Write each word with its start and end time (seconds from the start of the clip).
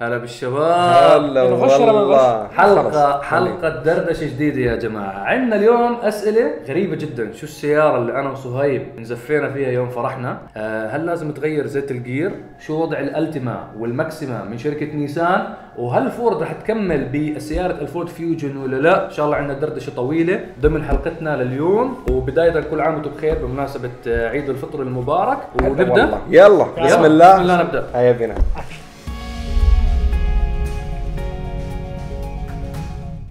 هلا 0.00 0.18
بالشباب. 0.18 1.22
هلا 1.22 1.42
والله. 1.42 2.48
حلقة 2.56 3.22
حلقة 3.22 3.68
دردشة 3.68 4.24
جديدة 4.26 4.60
يا 4.60 4.76
جماعة. 4.76 5.18
عندنا 5.24 5.56
اليوم 5.56 5.94
أسئلة 5.94 6.50
غريبة 6.68 6.96
جدا. 6.96 7.32
شو 7.32 7.46
السيارة 7.46 7.98
اللي 7.98 8.20
أنا 8.20 8.30
وصهيب 8.30 8.82
نزفينا 8.98 9.50
فيها 9.50 9.68
يوم 9.68 9.88
فرحنا؟ 9.88 10.38
آه، 10.56 10.88
هل 10.88 11.06
لازم 11.06 11.32
تغير 11.32 11.66
زيت 11.66 11.90
الجير؟ 11.90 12.30
شو 12.60 12.82
وضع 12.82 12.98
الألتيما 12.98 13.64
والماكسيما 13.78 14.44
من 14.44 14.58
شركة 14.58 14.86
نيسان؟ 14.86 15.46
وهل 15.78 16.10
فورد 16.10 16.42
رح 16.42 16.52
تكمل 16.52 17.32
بسيارة 17.36 17.80
الفورد 17.80 18.08
فيوجن 18.08 18.56
ولا 18.56 18.76
لا؟ 18.76 19.06
إن 19.06 19.10
شاء 19.10 19.26
الله 19.26 19.36
عندنا 19.36 19.58
دردشة 19.58 19.92
طويلة 19.96 20.40
ضمن 20.60 20.84
حلقتنا 20.84 21.42
لليوم. 21.42 21.96
وبداية 22.10 22.60
كل 22.60 22.80
عام 22.80 22.94
وأنتم 22.94 23.10
بخير 23.10 23.34
بمناسبة 23.46 23.90
عيد 24.06 24.48
الفطر 24.48 24.82
المبارك. 24.82 25.38
ونبدأ؟ 25.62 25.90
والله. 25.92 26.20
يلا. 26.30 26.64
بسم 26.64 26.98
يلا، 26.98 27.06
الله. 27.06 27.32
بسم 27.32 27.42
الله 27.42 27.62
نبدأ. 27.62 27.86
هيا 27.94 28.12
بنا 28.12 28.34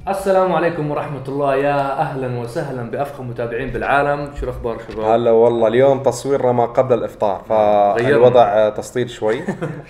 السلام 0.10 0.54
عليكم 0.54 0.92
ورحمة 0.92 1.24
الله. 1.28 1.56
يا 1.56 2.00
أهلا 2.00 2.40
وسهلا 2.40 2.92
بأفخم 2.92 3.30
متابعين 3.30 3.70
بالعالم. 3.70 4.30
شو 4.36 4.44
الأخبار 4.44 4.78
شباب؟ 4.90 5.06
هلا 5.06 5.32
والله 5.32 5.68
اليوم 5.68 6.00
تصويرنا 6.04 6.52
ما 6.52 6.66
قبل 6.66 6.94
الإفطار 6.98 7.42
فالوضع 7.50 8.42
آه، 8.42 8.70
تسطيل 8.70 9.10
شوي. 9.10 9.40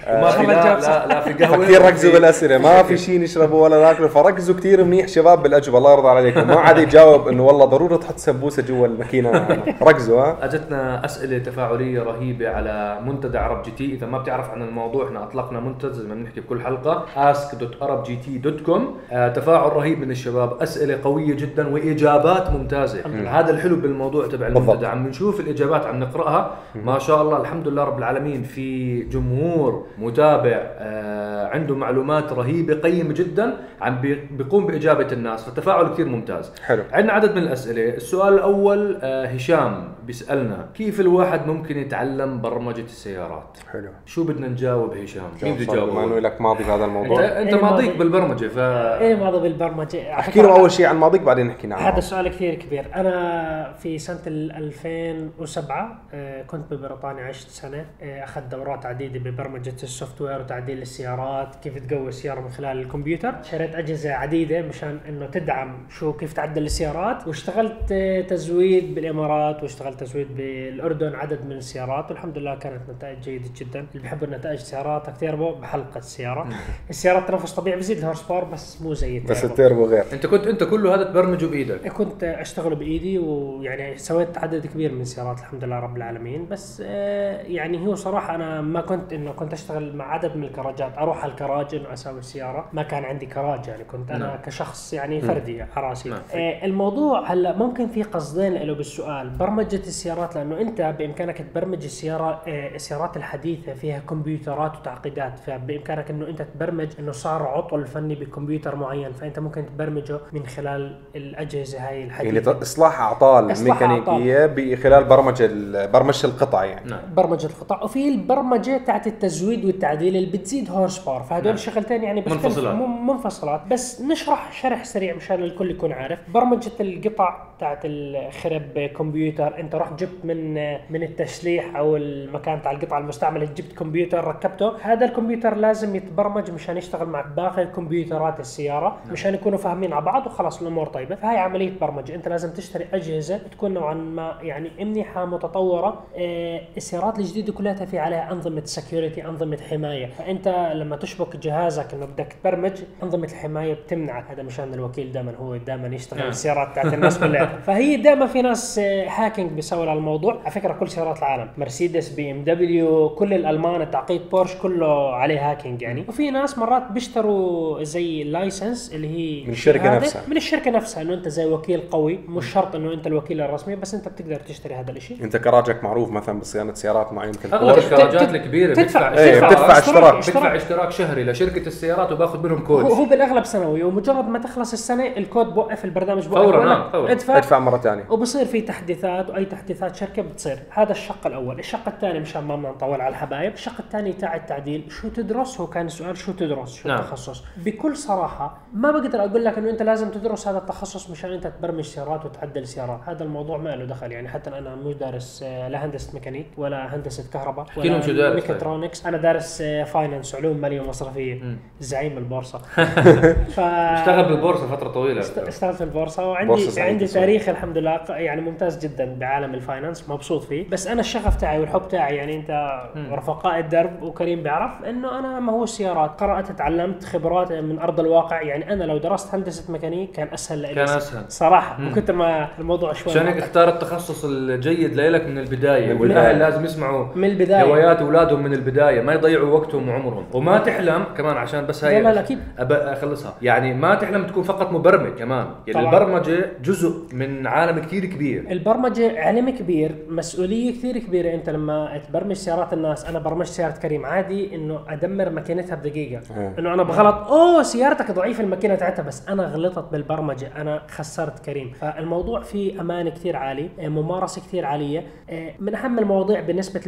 ما 0.08 0.30
في 0.30 0.44
لا, 0.46 0.80
لا, 0.80 1.08
لا 1.08 1.20
في 1.22 1.34
قهوة. 1.34 1.58
فكثير 1.58 1.80
ولا 1.80 1.90
ركزوا 1.90 2.12
بالأسئلة. 2.12 2.58
ما 2.58 2.84
في 2.84 2.98
شيء 2.98 3.22
نشربه 3.22 3.56
ولا 3.56 3.82
ناكله. 3.82 4.08
فركزوا 4.08 4.56
كثير 4.56 4.84
منيح 4.84 5.08
شباب 5.08 5.44
بالأجوبة. 5.44 5.78
الله 5.78 5.94
يرضى 5.94 6.10
عليكم. 6.10 6.48
ما 6.48 6.56
عاد 6.60 6.78
يجاوب 6.78 7.28
إنه 7.28 7.44
والله 7.44 7.66
ضروري 7.66 7.98
تحط 7.98 8.18
سبوسه 8.18 8.64
جوا 8.64 8.88
الماكينة. 8.88 9.48
ركزوا 9.82 10.22
ها. 10.22 10.38
أجتنا 10.46 11.06
أسئلة 11.06 11.38
تفاعلية 11.38 12.04
رهيبة 12.04 12.50
على 12.50 13.00
منتدى 13.06 13.38
عرب 13.38 13.64
جي 13.64 13.72
تي. 13.72 13.94
إذا 13.94 14.08
ما 14.08 14.18
بتعرف 14.18 14.50
عن 14.50 14.62
الموضوع 14.62 15.08
إحنا 15.08 15.24
أطلقنا 15.24 15.60
منتدى 15.60 15.94
زي 15.94 16.08
ما 16.08 16.16
بنحكي 16.16 16.42
بكل 16.42 16.62
حلقة 16.62 17.06
ask.arabgt.com 17.16 18.82
آه 19.12 19.30
تفاعل 19.30 19.74
رهيب 19.74 20.05
من 20.06 20.12
الشباب. 20.12 20.62
أسئلة 20.62 21.00
قوية 21.04 21.34
جدا 21.34 21.74
وإجابات 21.74 22.50
ممتازة. 22.50 23.02
هذا 23.28 23.52
الحلو 23.52 23.76
بالموضوع 23.76 24.28
تبع. 24.28 24.48
المنتدى. 24.48 24.86
عم 24.86 25.08
نشوف 25.08 25.40
الإجابات 25.40 25.86
عم 25.86 26.00
نقرأها. 26.00 26.52
ما 26.76 27.00
شاء 27.00 27.22
الله 27.22 27.42
الحمد 27.42 27.68
لله 27.68 27.84
رب 27.84 27.98
العالمين. 28.00 28.44
في 28.44 29.00
جمهور 29.02 29.86
متابع 29.98 30.58
آه 30.78 31.48
عنده 31.48 31.76
معلومات 31.76 32.34
رهيبة 32.34 32.74
قيمة 32.74 33.14
جدا 33.14 33.58
عم 33.82 34.02
بي- 34.02 34.28
بيقوم 34.32 34.66
بإجابة 34.68 35.08
الناس. 35.12 35.44
فالتفاعل 35.46 35.88
كثير 35.88 36.06
ممتاز. 36.06 36.52
حلو. 36.64 36.84
عندنا 36.94 37.14
عدد 37.14 37.32
من 37.32 37.38
الأسئلة. 37.38 37.90
السؤال 37.96 38.34
الأول 38.34 38.98
آه 39.02 39.26
هشام 39.26 39.88
بيسألنا 40.06 40.70
كيف 40.74 41.00
الواحد 41.00 41.48
ممكن 41.48 41.78
يتعلم 41.78 42.42
برمجة 42.42 42.82
السيارات؟ 42.82 43.58
حلو. 43.72 43.90
شو 44.06 44.24
بدنا 44.24 44.48
نجاوب 44.48 44.94
هشام؟ 44.94 45.24
مين 45.44 45.54
بده 45.56 45.64
يجاوب؟ 45.74 46.14
لك 46.18 46.42
ماضي 46.42 46.64
بهذا 46.64 46.76
انت 46.76 46.84
الموضوع. 46.84 47.20
انت 47.26 47.54
إيه 47.54 47.62
ماضيك 47.62 47.86
ماضي. 47.88 47.98
بالبرمجة 48.00 48.48
ف 48.48 48.58
إيه 48.58 49.16
ماضي 49.16 49.40
بالبرمجة. 49.40 49.95
أحكي 50.02 50.42
له 50.42 50.48
فكرة 50.48 50.60
أول 50.60 50.72
شيء 50.72 50.86
عن 50.86 50.96
ماضيك 50.96 51.22
بعدين 51.22 51.48
نحكي 51.48 51.68
نعم. 51.68 51.80
هذا 51.80 52.00
سؤال 52.00 52.28
كثير 52.28 52.56
كبير. 52.56 52.86
أنا 52.96 53.74
في 53.74 53.98
سنة 54.00 54.20
ال 54.28 54.52
2007 54.52 56.02
آه، 56.14 56.42
كنت 56.44 56.74
ببريطانيا 56.74 57.24
عشت 57.24 57.50
سنة 57.50 57.86
آه، 58.02 58.24
أخذت 58.24 58.52
دورات 58.52 58.86
عديدة 58.86 59.20
ببرمجة 59.20 59.74
ال 59.84 60.22
software 60.22 60.40
وتعديل 60.42 60.82
السيارات 60.82 61.56
كيف 61.64 61.78
تقوي 61.88 62.10
السيارة 62.10 62.40
من 62.42 62.50
خلال 62.50 62.78
الكمبيوتر. 62.82 63.34
شريت 63.52 63.76
أجهزة 63.76 64.14
عديدة 64.14 64.62
مشان 64.62 65.00
إنه 65.10 65.26
تدعم 65.26 65.88
شو 65.90 66.14
كيف 66.14 66.34
تعدل 66.34 66.64
السيارات. 66.66 67.28
واشتغلت 67.28 67.92
آه، 67.92 68.22
تزويد 68.22 68.96
بالإمارات 68.96 69.64
واشتغلت 69.64 70.00
تزويد 70.00 70.38
بالأردن 70.38 71.16
عدد 71.16 71.46
من 71.46 71.52
السيارات 71.52 72.12
والحمد 72.12 72.38
لله 72.38 72.56
كانت 72.56 72.90
نتائج 72.90 73.20
جيدة 73.20 73.50
جدا. 73.58 73.80
اللي 73.96 74.04
بحبوا 74.04 74.28
النتائج 74.28 74.60
السيارات 74.60 75.10
تيربو 75.20 75.56
بحلقة 75.56 75.98
السيارة. 75.98 76.48
السيارات 76.90 77.28
تنفس 77.28 77.54
طبيعي 77.54 77.78
بزيد 77.78 77.98
ال 77.98 78.22
horsepower 78.22 78.44
بس 78.44 78.82
مو 78.82 78.94
زي 78.94 79.20
بس 79.20 79.46
ال 79.46 79.51
turbo. 79.51 79.85
ال 79.86 79.87
turbo 79.87 79.96
غير 79.96 80.14
انت 80.14 80.26
كنت 80.26 80.48
انت 80.48 80.64
كله 80.64 80.96
هذا 80.96 81.04
تبرمجه 81.04 81.46
بإيدك. 81.46 81.88
كنت 81.88 82.24
اشتغل 82.24 82.76
بإيدي 82.76 83.18
ويعني 83.18 83.98
سويت 83.98 84.38
عدد 84.38 84.66
كبير 84.66 84.92
من 84.92 85.02
السيارات 85.02 85.40
الحمد 85.40 85.64
لله 85.64 85.80
رب 85.80 85.98
العالمين. 85.98 86.48
بس 86.48 86.84
آه، 86.86 87.42
يعني 87.42 87.88
هو 87.88 87.96
صراحة 87.96 88.36
أنا 88.36 88.62
ما 88.62 88.82
كنت 88.82 89.14
إنه 89.14 89.32
كنت 89.32 89.54
أشتغل 89.54 89.96
مع 89.96 90.14
عدد 90.14 90.36
من 90.36 90.44
الكراجات. 90.44 90.98
أروح 90.98 91.24
على 91.24 91.32
الكراج 91.32 91.76
انه 91.76 91.94
أسوي 91.94 92.20
السيارة. 92.20 92.70
ما 92.74 92.84
كان 92.84 93.04
عندي 93.04 93.26
كراج 93.26 93.68
يعني 93.68 93.84
كنت 93.84 94.12
أنا 94.12 94.28
نعم. 94.28 94.38
كشخص 94.38 94.94
يعني 94.94 95.22
فردي 95.22 95.62
على 95.62 95.88
راسي. 95.88 96.10
نعم. 96.10 96.22
آه، 96.34 96.66
الموضوع 96.66 97.32
هلا 97.32 97.58
ممكن 97.58 97.88
في 97.88 98.04
قصدين 98.04 98.54
له 98.54 98.74
بالسؤال. 98.76 99.30
برمجة 99.30 99.76
السيارات 99.76 100.36
لأنه 100.36 100.62
أنت 100.62 100.96
بإمكانك 101.00 101.38
تبرمج 101.38 101.84
السيارة 101.84 102.42
آه، 102.48 102.76
السيارات 102.76 103.18
الحديثة 103.18 103.74
فيها 103.74 104.00
كمبيوترات 104.00 104.78
وتعقيدات. 104.78 105.40
فبإمكانك 105.40 106.10
إنه 106.10 106.28
أنت 106.28 106.42
تبرمج 106.42 106.88
إنه 107.00 107.12
صار 107.12 107.44
عطل 107.44 107.86
فني 107.86 108.16
بكمبيوتر 108.16 108.76
معين. 108.76 109.12
فأنت 109.12 109.40
ممكن 109.40 109.66
تبرمجه 109.76 110.20
من 110.34 110.46
خلال 110.46 110.96
الأجهزة 111.16 111.88
هاي 111.88 112.04
الحديثة. 112.04 112.52
يعني 112.52 112.62
إصلاح 112.62 113.00
أعطال 113.02 113.52
إصلاح 113.52 113.82
ميكانيكية 113.82 114.46
بخلال 114.46 115.04
برمجة 115.04 115.50
برمجة 115.86 116.26
القطع 116.26 116.66
يعني. 116.66 116.90
نعم. 116.90 117.00
برمجة 117.16 117.46
القطع. 117.46 117.84
وفي 117.84 118.10
البرمجة 118.10 118.78
تاعت 118.78 119.08
التزويد 119.08 119.66
والتعديل 119.66 120.16
اللي 120.16 120.38
بتزيد 120.38 120.70
horsepower. 120.72 121.24
فهدول 121.24 121.46
نعم. 121.46 121.54
الشغلتين 121.54 122.04
يعني 122.04 122.22
منفصلات. 122.22 122.76
منفصلات. 123.00 123.62
بس 123.72 124.02
نشرح 124.02 124.52
شرح 124.62 124.84
سريع 124.84 125.16
مشان 125.16 125.44
الكل 125.44 125.72
يكون 125.72 125.92
عارف. 125.92 126.20
برمجة 126.34 126.72
القطع 126.80 127.48
تاعت 127.60 127.80
الخرب 127.86 128.80
كمبيوتر. 128.98 129.60
انت 129.60 129.76
رحت 129.76 130.00
جبت 130.00 130.26
من 130.26 130.54
من 130.90 131.04
التشليح 131.04 131.76
أو 131.76 131.96
المكان 131.96 132.62
تاع 132.62 132.72
القطع 132.72 132.98
المستعملة 132.98 133.46
جبت 133.46 133.74
كمبيوتر 133.74 134.24
ركبته. 134.28 134.74
هذا 134.82 135.06
الكمبيوتر 135.06 135.56
لازم 135.56 135.96
يتبرمج 135.96 136.52
مشان 136.52 136.78
يشتغل 136.78 137.08
مع 137.08 137.22
باقي 137.22 137.66
كمبيوترات 137.66 138.40
السيارة 138.40 138.98
مشان 139.12 139.34
يكونوا 139.34 139.58
فاهمين 139.58 139.94
على 139.94 140.06
بعض 140.06 140.28
وخلاص 140.28 140.62
الأمور 140.62 140.88
طيبة. 140.88 141.16
فهي 141.16 141.38
عملية 141.38 141.80
برمجة. 141.82 142.16
انت 142.16 142.28
لازم 142.28 142.54
تشتري 142.54 142.88
أجهزة 142.94 143.38
تكون 143.38 143.74
نوعا 143.74 143.94
ما 143.94 144.38
يعني 144.42 144.72
منيحه 144.80 145.26
متطورة. 145.26 146.04
آه، 146.18 146.62
السيارات 146.78 147.20
الجديدة 147.20 147.54
كلها 147.54 147.74
في 147.86 148.00
عليها 148.00 148.32
أنظمة 148.32 148.62
security 148.66 149.26
أنظمة 149.26 149.58
حماية. 149.70 150.06
فأنت 150.06 150.72
لما 150.74 150.96
تشبك 150.96 151.38
جهازك 151.38 151.94
إنه 151.94 152.06
بدك 152.06 152.36
تبرمج 152.44 152.82
أنظمة 153.04 153.24
الحماية 153.24 153.74
بتمنعك. 153.74 154.32
هذا 154.32 154.44
مشان 154.44 154.74
الوكيل 154.74 155.12
دائما 155.12 155.36
هو 155.36 155.58
دائما 155.58 155.96
يشتغل 155.96 156.20
نعم. 156.20 156.30
السيارات 156.30 156.76
تاعت 156.76 156.94
الناس 156.94 157.20
كلها. 157.20 157.45
فهي 157.66 157.96
دائما 157.96 158.26
في 158.28 158.42
ناس 158.42 158.80
آه، 158.80 159.08
hacking 159.10 159.52
بيسووا 159.52 159.82
على 159.82 159.94
الموضوع. 159.94 160.40
على 160.42 160.52
فكرة 160.52 160.74
كل 160.74 160.90
سيارات 160.90 161.18
العالم 161.20 161.50
مرسيدس 161.58 162.10
بي 162.10 162.32
إم 162.32 162.44
دبليو 162.44 163.10
كل 163.10 163.34
الألمان 163.34 163.92
تعقيد 163.92 164.22
بورش 164.32 164.56
كله 164.56 165.16
عليه 165.16 165.52
hacking 165.52 165.82
يعني. 165.82 166.06
وفي 166.08 166.32
ناس 166.32 166.58
مرات 166.58 166.92
بيشتروا 166.92 167.84
زي 167.84 168.24
license 168.24 168.94
اللي 168.94 169.08
هي 169.08 169.46
من 169.46 169.52
الشركة 169.52 169.90
هذا 169.90 169.96
نفسها. 169.96 170.22
من 170.28 170.38
الشركة 170.38 170.72
نفسها 170.72 171.02
إنه 171.02 171.14
أنت 171.14 171.28
زي 171.28 171.46
وكيل 171.46 171.82
قوي. 171.92 172.20
مش 172.28 172.52
شرط 172.54 172.76
إنه 172.76 172.94
أنت 172.94 173.08
الوكيل 173.08 173.42
الرسمي 173.42 173.76
بس 173.76 173.94
أنت 173.94 174.08
بتقدر 174.08 174.36
تشتري 174.36 174.74
هذا 174.76 174.92
الشيء 174.92 175.24
أنت 175.24 175.38
كراجك 175.38 175.84
معروف 175.84 176.12
مثلا 176.12 176.40
بصيانة 176.40 176.74
سيارات 176.74 177.14
معينه 177.14 177.34
يمكن 177.36 177.54
أغلب. 177.58 177.78
الكراجات 177.78 178.30
الكبيرة 178.36 178.74
تدفع 178.74 179.10
بيدفع 179.10 179.24
إيه، 179.24 179.40
بتدفع 179.48 179.78
اشتراك. 179.80 180.14
بدفع 180.16 180.56
اشتراك. 180.56 180.92
شهري 180.92 181.24
لشركة 181.24 181.68
السيارات 181.68 182.12
وباخذ 182.12 182.44
منهم 182.44 182.60
كود 182.60 182.86
هو 182.86 183.06
بالأغلب 183.06 183.46
سنوي 183.46 183.84
ومجرد 183.84 184.28
ما 184.28 184.40
تخلص 184.40 184.74
السنة 184.74 185.08
الكود 185.18 185.46
بوقف 185.54 185.86
البرنامج 185.86 186.28
بوقف. 186.28 186.44
فوراً، 186.46 186.66
نعم، 186.66 186.92
فوراً. 186.92 187.14
ادفع 187.38 187.56
ادفع 187.56 187.60
مرة 187.60 187.78
ثانية. 187.78 188.06
وبصير 188.10 188.46
في 188.46 188.62
تحديثات 188.62 189.30
وأي 189.30 189.46
تحديثات 189.46 189.96
شركة 189.96 190.22
بتصير. 190.22 190.60
هذا 190.70 190.92
الشق 190.92 191.28
الأول. 191.28 191.60
الشق 191.60 191.88
الثاني 191.88 192.20
مشان 192.20 192.44
ما 192.44 192.56
نطول 192.56 193.02
على 193.02 193.10
الحبايب. 193.10 193.54
الشق 193.54 193.80
الثاني 193.80 194.14
تاع 194.14 194.36
التعديل 194.36 194.92
شو 194.92 195.10
تدرس؟ 195.10 195.62
هو 195.62 195.68
كان 195.68 195.86
السؤال 195.86 196.18
شو 196.18 196.32
تدرس؟ 196.32 196.74
شو 196.74 196.90
نعم. 196.90 197.00
التخصص 197.00 197.44
بكل 197.58 197.98
صراحة 197.98 198.58
ما 198.74 198.92
بقدر 198.92 199.20
أقول 199.20 199.46
لك 199.46 199.58
إنه 199.58 199.70
أنت 199.70 199.82
لازم 199.82 200.12
تدرس 200.12 200.48
هذا 200.48 200.58
التخصص 200.58 201.10
مشان 201.10 201.32
أنت 201.34 201.48
تبرمج 201.48 201.84
سيارات 201.84 202.26
وتعدل 202.26 202.68
سيارات. 202.68 203.00
هذا 203.06 203.24
الموضوع 203.24 203.58
ما 203.58 203.76
له 203.76 203.86
دخل. 203.86 204.12
يعني 204.12 204.30
حتى 204.30 204.50
أنا 204.50 204.76
مش 204.76 204.94
دارس 204.96 205.44
آه، 205.48 205.68
لا 205.68 205.86
هندسة 205.86 206.14
ميكانيك 206.14 206.48
ولا 206.58 206.96
هندسة 206.96 207.24
كهرباء 207.34 207.66
لهم 207.78 208.02
شو 208.02 208.12
دارس 208.12 208.34
طيب. 208.34 208.36
ميكاترونكس. 208.36 209.06
أنا 209.06 209.18
دارس 209.18 209.62
آه، 209.62 209.84
finance 209.84 210.36
علوم 210.36 210.58
مالية 210.58 210.82
ومصرفية. 210.82 211.58
زعيم 211.80 212.18
البورصة. 212.18 212.60
ف 213.56 213.60
اشتغل 213.60 214.26
بالبورصة 214.26 214.68
فترة 214.76 214.90
طويلة. 214.90 215.22
اشتغلت 215.22 215.76
في 215.76 215.84
البورصه 215.84 216.30
وعندي 216.30 216.82
عندي 216.82 217.08
صراحة. 217.26 217.38
تاريخ 217.46 217.50
الحمد 217.50 217.78
لله 217.78 218.00
يعني 218.10 218.42
ممتاز 218.42 218.86
جدا 218.86 219.16
بعالم 219.20 219.54
ال 219.54 219.61
finance 219.61 220.10
مبسوط 220.10 220.44
فيه 220.44 220.70
بس 220.70 220.88
أنا 220.88 221.00
الشغف 221.00 221.36
تاعي 221.36 221.60
والحب 221.60 221.88
تاعي 221.88 222.16
يعني 222.16 222.36
أنت 222.36 222.80
رفقاء 223.12 223.60
الدرب 223.60 224.04
وكريم 224.04 224.44
بيعرف 224.44 224.72
إنه 224.90 225.20
أنا 225.20 225.40
ما 225.40 225.54
هو 225.54 225.64
السيارات 225.64 226.12
قرأت 226.20 226.52
تعلمت 226.52 227.04
خبرات 227.04 227.52
من 227.52 227.80
أرض 227.80 228.00
الواقع 228.00 228.42
يعني 228.42 228.74
أنا 228.74 228.84
لو 228.84 228.98
درست 228.98 229.36
هندسة 229.36 229.72
ميكانيك 229.74 230.12
كان 230.12 230.28
أسهل 230.34 230.60
لي 230.60 230.68
كان 230.76 230.84
أسهل. 230.90 231.24
صراحة 231.28 231.82
من 231.82 231.94
كثر 231.94 232.14
ما 232.14 232.48
الموضوع 232.60 232.94
شوي 232.94 233.14
عشان. 233.14 233.28
اختار 233.28 233.70
التخصص 233.70 234.26
الجيد 234.26 234.94
لك 234.96 235.26
من 235.28 235.38
البداية 235.38 235.94
من 235.94 236.02
والاهل. 236.02 236.40
لازم 236.40 236.64
يسمعوا 236.66 237.06
من 237.16 237.24
البداية. 237.30 237.64
هوايات 237.64 238.00
أولادهم 238.02 238.44
من 238.44 238.54
البداية 238.54 239.02
ما 239.02 239.14
يضيعوا 239.14 239.50
وقتهم 239.60 239.90
وعمرهم 239.90 240.26
وما 240.34 240.58
تحلم 240.58 241.04
كمان 241.18 241.38
عشان 241.38 241.66
بس 241.66 241.84
هاي 241.84 242.02
لا، 242.02 242.14
لا، 242.14 242.20
أكيد. 242.20 242.40
أب- 242.58 242.62
أخلصها 242.72 243.34
يعني 243.42 243.74
ما 243.74 243.96
تحلم 243.96 244.28
تكون 244.28 244.44
فقط 244.44 244.72
مبرمج 244.72 245.10
كمان 245.20 245.48
يعني 245.68 245.88
طبعاً. 245.88 246.04
البرمجة 246.04 246.46
جزء 246.64 247.15
من 247.16 247.48
عالم 247.48 247.80
كثير 247.80 248.06
كبير. 248.06 248.52
البرمجة 248.52 249.20
علم 249.20 249.50
كبير 249.50 249.96
مسؤولية 250.10 250.72
كثير 250.72 250.98
كبيرة. 250.98 251.34
انت 251.36 251.50
لما 251.50 251.98
تبرمج 251.98 252.34
سيارات 252.34 252.74
الناس 252.74 253.06
أنا 253.06 253.20
برمجت 253.20 253.50
سيارة 253.50 253.72
كريم 253.72 254.06
عادي 254.06 254.56
انه 254.56 254.80
ادمر 254.88 255.30
ماكينتها 255.30 255.76
بدقيقة. 255.76 256.22
آه. 256.38 256.54
انه 256.60 256.74
أنا 256.74 256.84
بغلط 256.84 257.16
أوه 257.16 257.64
سيارتك 257.64 258.12
ضعيفة 258.12 258.44
الماكينة 258.44 258.76
تاعتها. 258.76 259.04
بس 259.04 259.30
أنا 259.30 259.44
غلطت 259.44 259.92
بالبرمجة. 259.92 260.52
أنا 260.62 260.82
خسرت 260.88 261.46
كريم. 261.46 261.72
فالموضوع 261.72 262.42
فيه 262.42 262.82
أمان 262.82 263.10
كثير 263.10 263.36
عالي 263.36 263.70
آه، 263.80 263.88
ممارسة 263.88 264.42
كثير 264.42 264.66
عالية. 264.66 265.04
آه، 265.30 265.54
من 265.60 265.76
أهم 265.76 266.00
المواضيع 266.00 266.42
بالنسبة 266.42 266.82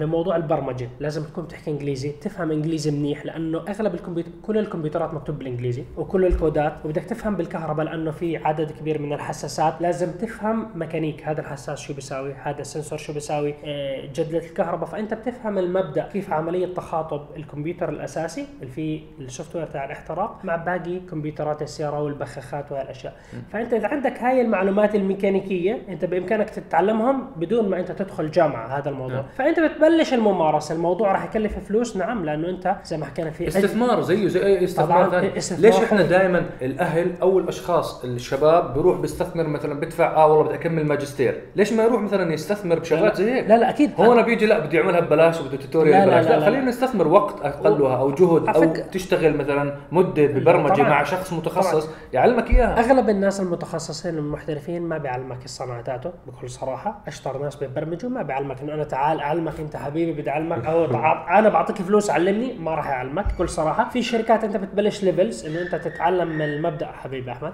بموضوع 0.00 0.36
البرمجة 0.36 0.88
لازم 1.00 1.24
تكون 1.24 1.44
بتحكي 1.44 1.70
إنجليزي 1.70 2.12
تفهم 2.12 2.50
إنجليزي 2.50 2.90
منيح 2.90 3.26
لأنه 3.26 3.58
أغلب 3.68 3.94
الكمبيوتر 3.94 4.30
كل 4.42 4.58
الكمبيوترات 4.58 5.14
مكتوب 5.14 5.38
بالإنجليزي 5.38 5.84
وكل 5.96 6.26
الكودات 6.26 6.72
وبدك 6.84 7.04
تفهم 7.04 7.36
بالكهرباء 7.36 7.86
لأنه 7.86 8.10
في 8.10 8.36
عدد 8.36 8.70
كبير 8.70 9.02
من 9.02 9.12
الحساسات. 9.12 9.57
لازم 9.80 10.12
تفهم 10.12 10.66
ميكانيك. 10.74 11.28
هذا 11.28 11.40
الحساس 11.40 11.78
شو 11.78 11.94
بيساوي؟ 11.94 12.34
هذا 12.42 12.60
ال 12.60 12.65
sensor 12.65 12.98
شو 12.98 13.12
بيساوي؟ 13.12 13.54
آه، 13.64 14.06
جدلة 14.14 14.38
الكهرباء. 14.38 14.88
فأنت 14.88 15.14
بتفهم 15.14 15.58
المبدأ. 15.58 16.08
كيف 16.12 16.32
عملية 16.32 16.74
تخاطب 16.74 17.26
الكمبيوتر 17.36 17.88
الأساسي 17.88 18.46
اللي 18.60 18.72
فيه 18.72 19.00
ال 19.20 19.56
software 19.56 19.66
تاع 19.66 19.84
الاحتراق 19.84 20.40
مع 20.44 20.56
باقي 20.56 21.00
كمبيوترات 21.10 21.62
السيارة 21.62 22.02
والبخاخات 22.02 22.72
وهالاشياء 22.72 23.14
فأنت 23.52 23.72
إذا 23.72 23.88
عندك 23.88 24.22
هاي 24.22 24.40
المعلومات 24.40 24.94
الميكانيكية 24.94 25.82
أنت 25.88 26.04
بإمكانك 26.04 26.50
تتعلمهم 26.50 27.30
بدون 27.36 27.68
ما 27.68 27.80
أنت 27.80 27.92
تدخل 27.92 28.30
جامعة. 28.30 28.78
هذا 28.78 28.88
الموضوع. 28.90 29.16
نعم. 29.16 29.24
فأنت 29.38 29.60
بتبلش 29.60 30.14
الممارسة. 30.14 30.74
الموضوع 30.74 31.12
راح 31.12 31.24
يكلف 31.24 31.58
فلوس. 31.58 31.96
نعم 31.96 32.24
لأنه 32.24 32.48
أنت 32.48 32.76
زي 32.84 32.96
ما 32.96 33.06
حكينا 33.06 33.30
في 33.30 33.48
استثمار 33.48 34.00
زيه 34.00 34.28
زي 34.28 34.46
أي 34.46 34.64
استثمار 34.64 35.10
ثاني. 35.10 35.60
ليش 35.60 35.76
إحنا. 35.76 36.02
دائما 36.02 36.46
الأهل 36.62 37.12
أو 37.22 37.38
الأشخاص 37.38 38.04
الشباب 38.04 38.74
بيروح 38.74 39.00
بيستثمر 39.00 39.46
مثلا 39.52 39.80
بدفع 39.80 40.14
آه 40.14 40.26
والله 40.26 40.44
بدي 40.44 40.54
أكمل 40.54 40.86
ماجستير. 40.86 41.40
ليش 41.56 41.72
ما 41.72 41.82
يروح 41.84 42.02
مثلا 42.02 42.32
يستثمر 42.32 42.78
بشغلات 42.78 43.16
زي 43.16 43.30
هيك؟ 43.34 43.48
لا 43.48 43.58
لا 43.58 43.70
أكيد. 43.70 43.90
هو 44.00 44.22
بيجي 44.22 44.46
لا 44.46 44.58
بدي 44.58 44.80
اعملها 44.80 45.00
ببلاش 45.00 45.40
وبده 45.40 45.50
لا، 45.56 45.62
توتوريال 45.62 45.98
لا، 45.98 46.04
ببلاش. 46.06 46.24
لا، 46.24 46.30
لا, 46.30 46.38
لا. 46.40 46.46
خلينا 46.46 46.64
نستثمر 46.64 47.08
وقت 47.08 47.40
أقلها 47.40 47.96
أو 47.96 48.10
جهد 48.10 48.48
أو 48.56 48.72
تشتغل 48.92 49.36
مثلا 49.36 49.74
مدة 49.92 50.26
ببرمجة 50.26 50.72
طبعاً. 50.72 50.88
مع 50.88 51.02
شخص 51.02 51.32
متخصص 51.32 51.88
يعلمك 52.12 52.50
إياها. 52.50 52.78
أغلب 52.80 53.08
الناس 53.08 53.40
المتخصصين 53.40 54.18
المحترفين 54.18 54.82
ما 54.82 54.98
بيعلمك 54.98 55.44
الصنعه 55.44 55.80
تاعته 55.82 56.10
بكل 56.26 56.50
صراحة. 56.50 57.00
أشطر 57.06 57.38
ناس 57.38 57.56
بيبرمجوا 57.56 58.10
ما 58.10 58.22
بيعلمك 58.22 58.60
إنه 58.60 58.74
أنا 58.74 58.84
تعال 58.84 59.20
أعلمك 59.20 59.60
أنت 59.60 59.76
حبيبي 59.76 60.12
بدي 60.20 60.30
أعلمك 60.30 60.66
أو 60.66 60.84
أنا 61.38 61.48
بعطيك 61.48 61.76
فلوس 61.76 62.10
علمني 62.10 62.54
ما 62.58 62.74
راح 62.74 62.88
يعلمك 62.88 63.24
بكل 63.34 63.48
صراحة 63.48 63.88
في 63.88 64.02
شركات 64.02 64.44
أنت 64.44 64.56
بتبلش 64.56 65.04
levels 65.04 65.46
إنه 65.46 65.62
أنت 65.62 65.74
تتعلم 65.74 66.28
من 66.28 66.42
المبدأ 66.44 66.86
حبيبي 66.86 67.32
أحمد. 67.32 67.52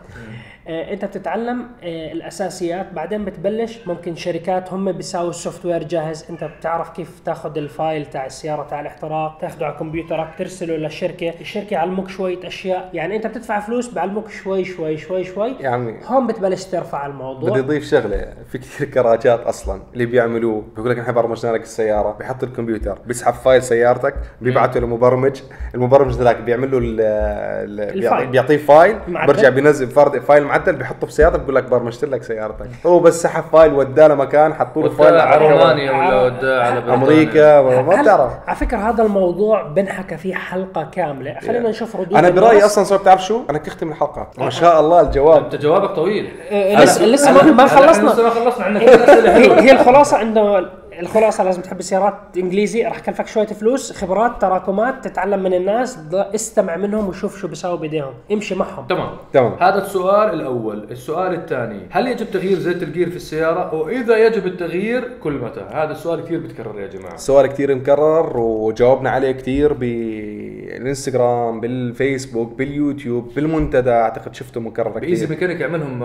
آه 0.68 0.92
أنت 0.92 1.04
بتتعلم 1.04 1.66
الأساسيات. 1.84 2.92
بعدين 2.92 3.24
بتبلش 3.24 3.78
ممكن 3.86 4.14
شركات 4.14 4.72
هم 4.72 4.92
بيساووا 4.92 5.30
ال 5.30 5.66
software 5.66 5.82
جاهز. 5.82 6.26
أنت 6.30 6.44
بتعرف 6.44 6.90
كيف 6.90 7.20
تاخذ 7.24 7.58
ال 7.58 7.68
file 7.68 8.06
تاع 8.06 8.26
السيارة 8.26 8.62
تاع 8.62 8.80
الاحتراق 8.80 9.38
تاخده 9.40 9.66
على 9.66 9.74
كمبيوترك 9.78 10.28
ترسله 10.38 10.76
للشركة. 10.76 11.34
الشركة 11.40 11.74
يعلموك 11.74 12.08
شوية 12.08 12.46
أشياء. 12.46 12.90
يعني 12.92 13.16
أنت 13.16 13.26
بتدفع 13.26 13.60
فلوس 13.60 13.88
بيعلموك 13.88 14.30
شوي 14.30 14.64
شوي 14.64 14.96
شوي 14.96 15.24
شوي. 15.24 15.56
يعني 15.60 16.00
هون 16.06 16.26
بتبلش 16.26 16.64
ترفع 16.64 17.06
الموضوع. 17.06 17.50
بدي 17.50 17.60
أضيف 17.60 17.90
شغلة. 17.90 18.34
في 18.48 18.58
كثير 18.58 18.88
كراجات 18.88 19.40
أصلا 19.40 19.82
اللي 19.92 20.06
بيعملوه. 20.06 20.64
بيقول 20.76 20.90
لك 20.90 20.98
إحنا 20.98 21.12
برمجنا 21.12 21.52
لك 21.52 21.62
السيارة. 21.62 22.12
بيحط 22.12 22.42
الكمبيوتر. 22.42 22.98
بيسحب 23.06 23.34
file 23.34 23.62
سيارتك. 23.62 24.14
بيبعته 24.40 24.80
لمبرمج 24.80 25.40
المبرمج 25.74 26.12
ذاك 26.12 26.36
بيعمل 26.36 26.70
له. 26.70 28.24
بيعطيه 28.24 28.56
file. 28.56 28.98
برجع 29.08 29.48
بينزل 29.48 29.86
فرد 29.86 30.18
file 30.18 30.44
معدل. 30.44 30.76
بيحطه 30.76 31.06
في 31.06 31.12
سيارتك. 31.12 31.40
بيقول 31.40 31.54
لك 31.54 31.64
برمجت 31.78 32.04
لك 32.04 32.22
سيارتك. 32.22 32.66
هو 32.86 32.98
بس 32.98 33.22
سحب 33.22 33.44
file 33.52 33.72
وداه 33.74 34.08
لمكان 34.08 34.54
حطوا 34.54 34.82
له 34.82 34.88
file 34.88 35.14
وداه 35.14 35.22
على 35.22 35.48
رومانيا 35.48 35.92
ولا 35.92 36.22
وداه 36.22 36.62
على. 36.62 36.94
أمريكا 36.94 37.62
ما 37.62 38.02
بتعرف. 38.02 38.32
على 38.46 38.56
فكرة 38.56 38.78
هذا 38.78 39.02
الموضوع 39.02 39.62
بنحكى 39.62 40.16
فيه 40.16 40.34
حلقة 40.34 40.88
كاملة. 40.92 41.36
خلينا 41.46 41.68
نشوف 41.70 41.96
ردود 41.96 42.14
أنا 42.16 42.30
برأيي. 42.30 42.64
أصلا 42.64 42.84
صار 42.84 42.98
بتعرف 42.98 43.24
شو؟ 43.24 43.40
أنا 43.50 43.58
كختم 43.58 43.88
الحلقة. 43.88 44.28
ما 44.38 44.50
شاء 44.50 44.80
الله 44.80 45.00
الجواب. 45.00 45.44
أنت 45.44 45.56
جوابك 45.56 45.90
طويل. 45.90 46.28
إيه، 46.50 46.82
لسه 46.82 47.04
لسه 47.04 47.52
ما- 47.52 47.66
خلصنا. 47.66 48.10
لسه 48.10 48.22
ما 48.22 48.30
خلصنا 48.30 48.64
عندنا 48.64 48.94
اسئله 49.04 49.60
هي 49.60 49.72
الخلاصة 49.72 50.22
انه 50.22 50.66
الخلاصة 51.00 51.44
لازم 51.44 51.62
تحب 51.62 51.78
السيارات 51.78 52.14
إنجليزي 52.36 52.84
راح 52.84 53.00
كلفك 53.00 53.26
شوية 53.26 53.46
فلوس 53.46 53.92
خبرات 53.92 54.40
تراكمات 54.40 55.08
تتعلم 55.08 55.42
من 55.42 55.54
الناس 55.54 55.98
استمع 56.14 56.76
منهم 56.76 57.08
وشوف 57.08 57.38
شو 57.38 57.48
بيساووا 57.48 57.76
بإيديهم. 57.76 58.12
امشي 58.32 58.54
معهم. 58.54 58.86
تمام. 58.86 59.10
تمام. 59.32 59.52
هذا 59.60 59.82
السؤال 59.82 60.34
الأول. 60.34 60.86
السؤال 60.90 61.34
الثاني. 61.34 61.80
هل 61.90 62.08
يجب 62.08 62.30
تغيير 62.30 62.58
زيت 62.58 62.82
الجير 62.82 63.10
في 63.10 63.16
السيارة؟ 63.16 63.74
وإذا 63.74 64.16
يجب 64.16 64.46
التغيير 64.46 65.08
كل 65.22 65.32
متى؟ 65.32 65.60
هذا 65.72 65.92
السؤال 65.92 66.24
كثير 66.24 66.38
بتكرر 66.38 66.80
يا 66.80 66.86
جماعة. 66.86 67.16
سؤال 67.16 67.46
كثير 67.46 67.74
مكرر 67.74 68.38
وجاوبنا 68.38 69.10
عليه 69.10 69.32
كثير 69.32 69.72
بالإنستغرام 69.72 71.60
بالفيسبوك 71.60 72.52
باليوتيوب 72.52 73.34
بالمنتدى. 73.34 73.90
أعتقد 73.90 74.34
شفته 74.34 74.60
مكرر 74.60 74.88
بإيزي 74.88 75.26
كثير 75.26 75.36
ميكانيك 75.36 75.60
يعملهم 75.60 76.02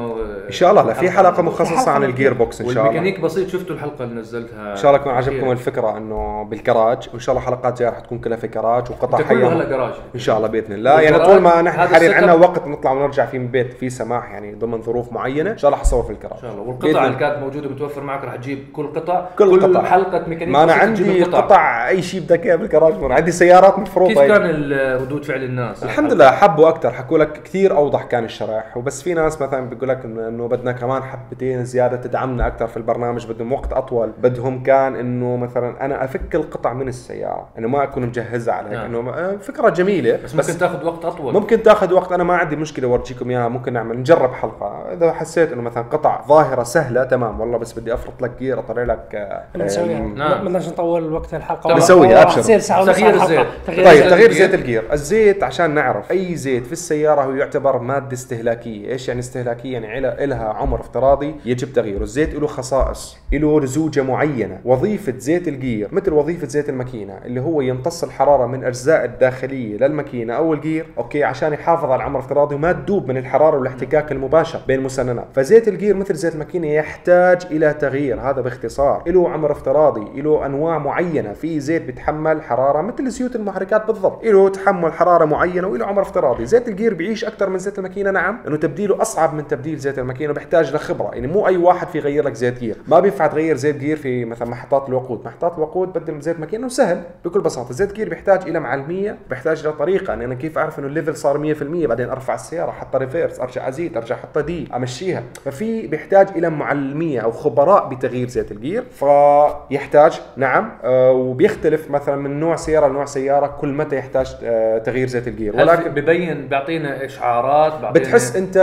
إن 0.48 0.52
شاء 0.52 0.72
الله 0.72 0.84
لا 0.84 0.94
في 0.94 1.10
حلقة 1.10 1.42
مخصصة 1.42 1.92
عن 1.92 2.04
ال 2.04 2.10
gear 2.10 2.34
box 2.34 2.62
إن 2.62 2.68
شاء 2.68 2.74
الله. 2.74 2.84
والميكانيك 2.84 3.20
بسيط 3.20 3.50
شفتوا 3.50 3.76
الحلقة 3.76 4.04
اللي 4.04 4.16
نزلتها؟ 4.16 4.76
إن 4.80 4.84
شاء 4.84 4.92
الله 4.92 5.02
يكون 5.02 5.14
عجبكم 5.14 5.52
الفكرة 5.52 5.98
إنه 5.98 6.44
بالكراج 6.44 7.10
وإن 7.14 7.20
شاء 7.20 7.36
الله 7.36 7.46
حلقات 7.46 7.80
جاية 7.80 7.90
رح 7.90 8.00
تكون 8.00 8.20
كلها 8.20 8.38
في 8.38 8.48
كراج 8.48 8.92
وقطع 8.92 9.22
كله 9.22 9.54
هلا 9.54 9.64
حيه 9.64 9.70
كراج 9.70 9.94
إن 10.16 10.20
شاء 10.20 10.38
الله 10.38 10.48
بإذن 10.48 10.74
الله. 10.74 11.02
يعني 11.02 11.20
طول 11.20 11.42
ما 11.42 11.62
نحن 11.62 11.80
حاليا 11.80 12.16
عندنا 12.16 12.34
وقت 12.34 12.68
نطلع 12.68 12.92
ونرجع 12.92 13.26
فيه 13.26 13.38
من 13.38 13.46
البيت 13.46 13.74
في 13.74 13.90
سماح 13.90 14.32
يعني 14.32 14.54
ضمن 14.54 14.82
ظروف 14.82 15.14
معينة 15.14 15.52
إن 15.52 15.58
شاء 15.58 15.72
الله 15.72 15.82
حصور 15.82 16.04
في 16.04 16.10
الكراج. 16.10 16.34
إن 16.34 16.42
شاء 16.42 16.52
الله. 16.52 16.64
والقطع. 16.64 17.06
اللي 17.06 17.18
كانت 17.18 17.38
موجودة 17.38 17.70
متوفر 17.70 18.02
معك 18.04 18.24
راح 18.24 18.36
تجيب 18.36 18.60
كل 18.74 18.88
قطع. 18.88 19.26
كل 19.38 19.62
قطع. 19.62 19.84
حلقة 19.84 20.24
ميكانيك 20.28 20.56
ما 20.56 20.64
أنا 20.64 20.74
عندي. 20.74 21.24
قطع 21.24 21.88
أي 21.88 22.02
شيء 22.02 22.22
بدك 22.22 22.46
إياه 22.46 22.56
بالكراج. 22.56 22.94
عندي 23.12 23.32
سيارات 23.32 23.80
مفروضة. 23.80 24.14
كيف 24.14 24.20
كان 24.22 24.74
ردود 25.02 25.26
فعل 25.26 25.44
الناس؟ 25.44 25.84
الحمد 25.84 26.14
لله 26.14 26.32
حبوا 26.32 26.70
أكثر 26.70 26.92
حكوا 26.92 27.18
لك 27.18 27.44
كثير 27.44 27.78
أوضح 27.78 28.04
كان 28.04 28.24
الشرح. 28.24 28.78
وبس 28.78 29.04
في 29.04 29.14
ناس 29.14 29.42
مثلا 29.42 29.70
بيقول 29.70 29.90
لك 29.90 30.06
إنه 30.06 30.48
بدنا 30.48 30.72
كمان 30.72 31.04
حبتين 31.04 31.66
زيادة 31.66 31.98
تدعمنا 31.98 32.48
أكثر 32.48 32.68
في 32.68 32.78
البرنامج 32.78 33.28
بدهم 33.28 33.54
وقت 33.54 33.74
أطول 33.74 34.12
بدهم 34.18 34.64
كان 34.70 34.96
إنه 34.96 35.38
مثلا 35.38 35.86
أنا 35.86 36.04
أفك 36.04 36.36
القطع 36.36 36.74
من 36.74 36.88
السيارة 36.88 37.48
انه 37.58 37.68
ما 37.68 37.84
أكون 37.84 38.04
مجهزها 38.06 38.54
على 38.54 38.68
هيك 38.70 38.74
نعم. 38.78 38.96
إنه 38.96 39.10
آه، 39.14 39.36
فكرة 39.38 39.70
جميلة 39.70 40.20
بس 40.24 40.36
ممكن 40.36 40.58
تاخذ 40.58 40.86
وقت 40.86 41.06
أطول 41.06 41.34
ممكن 41.34 41.64
تاخذ 41.64 41.94
وقت 41.94 42.12
أنا 42.12 42.24
ما 42.24 42.36
عندي 42.38 42.56
مشكلة 42.56 42.88
أورجيكم 42.88 43.30
إياها 43.30 43.48
ممكن 43.48 43.74
نعمل 43.74 44.00
نجرب 44.00 44.34
حلقة 44.34 44.94
إذا 44.94 45.12
حسيت 45.14 45.52
إنه 45.52 45.62
مثلا 45.62 45.84
قطع 45.84 46.22
ظاهرة 46.28 46.64
سهلة 46.64 47.04
تمام 47.04 47.42
والله 47.42 47.58
بس 47.58 47.80
بدي 47.80 47.94
أفرط 47.94 48.22
لك 48.22 48.32
جير 48.40 48.60
أطلع 48.60 48.84
لك 48.84 49.16
آه، 49.16 49.44
بنسويها 49.56 49.98
آه، 49.98 50.02
نعم. 50.02 50.32
ما 50.32 50.44
بدناش 50.44 50.70
نطول 50.70 51.14
وقت 51.14 51.34
الحلقة 51.34 51.74
بنسويها، 51.74 52.02
والله 52.02 52.16
راح 52.16 52.24
أبشر. 52.32 52.42
تصير 52.42 52.60
ساعة 52.60 52.82
ونص 52.82 52.96
تغيير. 52.96 53.14
الزيت. 53.24 53.48
طيب. 53.68 54.10
تغيير. 54.10 54.32
زيت 54.32 54.54
الجير 54.54 54.84
الزيت 54.94 55.44
عشان 55.44 55.72
نعرف 55.76 56.12
أي 56.12 56.36
زيت 56.36 56.66
في 56.66 56.72
السيارة 56.72 57.22
هو 57.22 57.32
يعتبر 57.32 57.80
مادة 57.80 58.14
استهلاكية 58.14 58.92
إيش 58.92 59.08
يعني 59.08 59.20
استهلاكية 59.20 59.74
يعني 59.74 59.88
إلها- 59.88 60.22
إلها 60.22 60.46
عمر 60.54 60.80
افتراضي 60.80 61.36
يجب 61.46 61.74
تغييره 61.74 62.04
الزيت 62.04 62.36
له 62.36 62.48
خصائص 62.48 63.18
له 63.34 63.62
لزوجه 63.62 64.02
معينة 64.04 64.59
وظيفة 64.66 65.14
زيت 65.18 65.48
ال 65.48 65.56
gear 65.56 65.88
مثل 65.92 66.14
وظيفة 66.14 66.48
زيت 66.48 66.70
الماكينة 66.70 67.20
اللي 67.26 67.42
هو 67.42 67.62
يمتص 67.62 68.04
الحرارة 68.04 68.46
من 68.46 68.64
أجزاء 68.64 69.06
الداخلية 69.06 69.78
للماكينة 69.78 70.34
أو 70.34 70.54
ال 70.54 70.60
gear 70.60 70.86
okay 70.98 71.24
عشان 71.24 71.54
يحافظ 71.54 71.86
على 71.86 71.96
العمر 71.96 72.20
الافتراضي 72.20 72.56
وما 72.56 72.72
تدوب 72.72 73.08
من 73.08 73.18
الحرارة 73.18 73.58
والاحتكاك 73.58 74.12
المباشر 74.12 74.60
بين 74.68 74.80
المسننات 74.80 75.26
فزيت 75.34 75.68
ال 75.68 75.73
gear 75.73 75.96
مثل 75.96 76.16
زيت 76.16 76.34
الماكينة 76.34 76.68
يحتاج 76.68 77.46
إلى 77.52 77.74
تغيير 77.74 78.22
هذا 78.22 78.42
باختصار. 78.42 79.04
له 79.08 79.30
عمر 79.30 79.52
افتراضي 79.52 80.22
له 80.22 80.46
أنواع 80.46 80.78
معينة. 80.78 81.34
في 81.34 81.60
زيت 81.60 81.82
بيتحمل 81.82 82.42
حرارة 82.42 82.82
مثل 82.82 83.10
زيوت 83.10 83.36
المحركات 83.36 83.88
بالضبط. 83.88 84.26
له 84.26 84.50
تحمل 84.50 84.94
حرارة 84.94 85.26
معينة 85.26 85.68
وله 85.68 85.86
عمر 85.86 86.02
افتراضي. 86.02 86.46
زيت 86.46 86.68
ال 86.68 86.73
gear 86.73 86.94
بيعيش 86.94 87.26
أكثر 87.26 87.50
من 87.50 87.58
زيت 87.58 87.78
الماكينة 87.78 88.12
نعم. 88.12 88.40
إنه 88.48 88.58
تبديله 88.58 89.02
أصعب 89.02 89.34
من 89.34 89.48
تبديل 89.48 89.78
زيت 89.78 90.00
الماكينة 90.00 90.34
بيحتاج 90.34 90.76
لخبرة. 90.76 91.10
يعني 91.14 91.28
مو 91.28 91.48
أي 91.48 91.58
واحد 91.58 91.88
في 91.88 91.98
يغير 91.98 92.26
لك 92.26 92.34
زيت 92.34 92.60
gear. 92.60 92.76
ما 92.88 93.00
بينفع 93.00 93.28
تغير 93.28 93.56
زيت 93.56 93.76
gear 93.78 93.98
في 93.98 94.26
مثلا 94.26 94.49
محطات 94.50 94.90
الوقود. 94.90 95.26
محطات 95.26 95.54
الوقود 95.58 95.94
بدل 95.94 96.22
زيت 96.22 96.40
ماكينه 96.40 96.66
وسهل 96.66 97.02
بكل 97.26 97.42
بساطة. 97.42 97.74
زيت 97.74 97.94
gear 97.94 98.10
بيحتاج 98.10 98.42
إلى 98.48 98.60
معلمية 98.60 99.18
بيحتاج 99.30 99.60
إلى 99.60 99.74
طريقة. 99.74 100.14
اني 100.14 100.26
أنا 100.26 100.36
كيف 100.36 100.58
أعرف 100.58 100.80
إنه 100.80 100.88
ال 100.88 100.92
level 100.92 101.16
صار 101.16 101.38
100% 101.38 101.88
بعدين 101.88 102.10
أرفع 102.10 102.34
السيارة 102.34 102.70
احطها 102.70 102.98
reverse 102.98 103.40
أرجع 103.40 103.68
أزيد 103.68 103.98
أرجع 103.98 104.16
احطها 104.16 104.42
D 104.42 104.68
أمشيها. 104.76 105.24
ففي 105.46 105.88
بيحتاج 105.88 106.28
إلى 106.36 106.50
معلمية 106.50 107.20
أو 107.20 107.32
خبراء 107.32 107.90
بتغيير 107.90 108.28
زيت 108.28 108.52
ال 108.52 108.57
gear. 108.57 108.84
فيحتاج 108.92 110.22
نعم 110.38 110.72
آه 110.84 111.12
وبيختلف 111.12 111.92
مثلا 111.92 112.16
من 112.16 112.40
نوع 112.40 112.56
سيارة 112.56 112.88
لنوع 112.88 113.06
سيارة 113.06 113.48
كل 113.48 113.74
متى 113.74 113.96
يحتاج 113.96 114.36
آه 114.44 114.78
تغيير 114.78 115.08
زيت 115.08 115.28
ال 115.28 115.32
gear. 115.32 115.56
ولكن 115.56 115.90
ببين 115.90 116.48
بيعطينا 116.48 117.06
إشعارات 117.06 117.72
بيعطينا 117.72 117.92
بتحس 117.92 118.36
أنت 118.36 118.58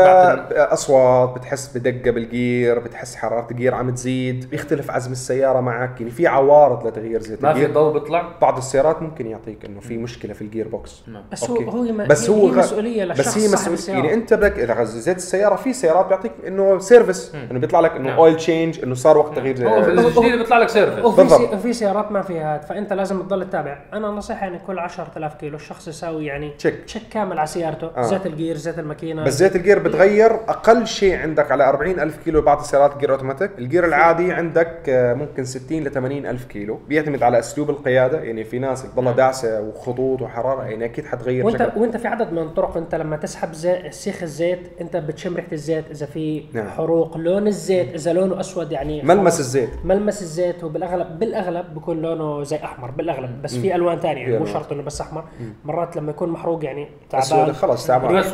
أصوات 0.57 1.39
بتحس 1.39 1.79
بدقة 1.79 2.11
بال 2.11 2.33
gear 2.33 2.79
بتحس 2.79 3.17
حرارة 3.17 3.47
ال 3.51 3.55
gear 3.55 3.75
عم 3.75 3.91
تزيد. 3.91 4.51
بيختلف 4.51 4.91
عزم 4.91 5.13
السيارة 5.13 5.61
مع 5.61 5.76
معك 5.77 6.01
يعني 6.01 6.13
في 6.13 6.27
عوارض 6.27 6.87
لتغيير 6.87 7.21
زيت 7.21 7.43
ما 7.43 7.55
في 7.55 7.67
ضوء 7.67 7.93
بيطلع؟ 7.93 8.29
بعض 8.43 8.57
السيارات 8.57 9.03
ممكن 9.03 9.27
يعطيك 9.27 9.65
إنه 9.65 9.81
في 9.81 9.97
مشكلة 9.97 10.33
في 10.33 10.43
ال 10.43 10.48
gear 10.48 10.69
box 10.69 11.03
بس 11.33 11.45
okay. 11.45 11.65
هو 11.65 11.71
هو 11.71 12.07
بس 12.07 12.31
هي 12.31 12.37
هو 12.37 12.49
هي 12.49 12.57
مسؤولية 12.57 13.05
للشخص 13.05 13.29
بس 13.29 13.39
هي 13.39 13.49
صاحب 13.49 13.53
مسؤول 13.53 13.75
السيارة. 13.75 13.99
يعني 13.99 14.15
أنت 14.15 14.35
بدك 14.35 14.59
إذا 14.59 14.85
زيت 14.85 15.17
السيارة 15.17 15.57
في 15.57 15.73
سيارات 15.73 16.07
بيعطيك 16.07 16.33
إنه 16.47 16.79
service 16.79 17.35
إنه 17.51 17.59
بيطلع 17.59 17.81
لك 17.81 17.91
إنه 17.91 18.09
نعم. 18.09 18.19
oil 18.19 18.37
change 18.37 18.81
إنه 18.83 18.95
صار 18.95 19.19
وقت 19.19 19.37
تغيير 19.37 19.69
هو 19.69 19.83
في 19.83 19.97
زيت 19.97 20.17
جديد 20.19 20.39
بيطلع 20.39 20.59
لك 20.59 20.69
service 20.69 21.05
وفي 21.05 21.73
سيارات 21.73 22.13
ما 22.13 22.23
فيها 22.23 22.55
هذا 22.55 22.63
فأنت 22.63 22.93
لازم 22.93 23.23
تضل 23.23 23.49
تتابع. 23.49 23.79
أنا 23.93 24.09
نصيحة 24.09 24.47
يعني 24.47 24.59
كل 24.67 24.79
10000 24.79 25.35
كيلو 25.35 25.57
الشخص 25.57 25.89
يساوي 25.89 26.27
يعني 26.27 26.51
check. 26.59 26.85
check 26.85 27.03
كامل 27.11 27.39
على 27.39 27.47
سيارته. 27.47 27.91
آه. 27.97 28.03
زيت 28.03 28.27
ال 28.27 28.33
gear 28.33 28.57
زيت 28.57 28.79
الماكينة. 28.79 29.25
بس 29.25 29.33
زيت 29.33 29.57
ال 29.57 29.61
gear 29.61 29.79
بتغير 29.79 30.33
أقل 30.49 30.87
شيء 30.87 31.17
عندك 31.17 31.53
على 31.53 31.69
40 31.69 32.01
ألف 32.01 32.17
كيلو 32.25 32.43
بعض 32.43 32.59
السيارات 32.59 32.99
gear 32.99 33.13
automatic 33.13 33.51
ال 33.59 33.64
gear 33.64 33.85
العادي 33.85 34.33
عندك 34.33 34.77
آه، 34.89 35.15
ممكن 35.15 35.45
60 35.45 35.66
ل 35.73 35.91
80 35.91 36.27
ألف 36.27 36.45
كيلو. 36.45 36.79
بيعتمد 36.89 37.23
على 37.23 37.39
أسلوب 37.39 37.71
القيادة. 37.71 38.21
يعني 38.23 38.45
في 38.45 38.59
ناس 38.59 38.83
تضلها 38.83 39.13
داعسة 39.13 39.61
وخطوط 39.61 40.23
وحرارة. 40.23 40.65
يعني 40.65 40.85
أكيد 40.85 41.05
حتغير 41.05 41.47
وانت 41.47 41.63
شكل. 41.63 41.81
وأنت 41.81 41.97
في 41.97 42.09
عدد 42.09 42.33
من 42.33 42.39
الطرق. 42.39 42.77
أنت 42.77 42.95
لما 42.95 43.17
تسحب 43.17 43.53
زي 43.53 43.91
سيخ 43.91 44.23
الزيت 44.23 44.61
أنت 44.81 44.97
بتشم 44.97 45.37
ريحة 45.37 45.53
الزيت 45.53 45.91
إذا 45.91 46.07
في 46.07 46.43
نعم. 46.53 46.69
حروق. 46.69 47.17
لون 47.17 47.47
الزيت 47.47 47.95
إذا 47.95 48.13
لونه 48.13 48.41
أسود 48.41 48.73
يعني 48.73 49.03
ملمس. 49.03 49.41
الزيت. 49.41 49.71
ملمس 49.85 50.23
الزيت. 50.23 50.65
وبالاغلب 50.65 51.19
بالأغلب 51.19 51.75
بيكون 51.75 52.03
لونه 52.03 52.43
زي 52.43 52.57
أحمر. 52.57 52.91
بالأغلب. 52.91 53.43
بس 53.43 53.57
في 53.57 53.75
ألوان 53.75 53.99
ثانية 54.01 54.23
يعني 54.23 54.39
مو. 54.39 54.45
شرط 54.47 54.73
إنه 54.73 54.83
بس 54.83 55.01
أحمر. 55.01 55.25
مرات 55.65 55.97
لما 55.97 56.11
يكون 56.11 56.29
محروق 56.29 56.65
يعني 56.65 56.89
تعبان. 57.11 57.53
خلص 57.53 57.87
تعبان. 57.87 58.25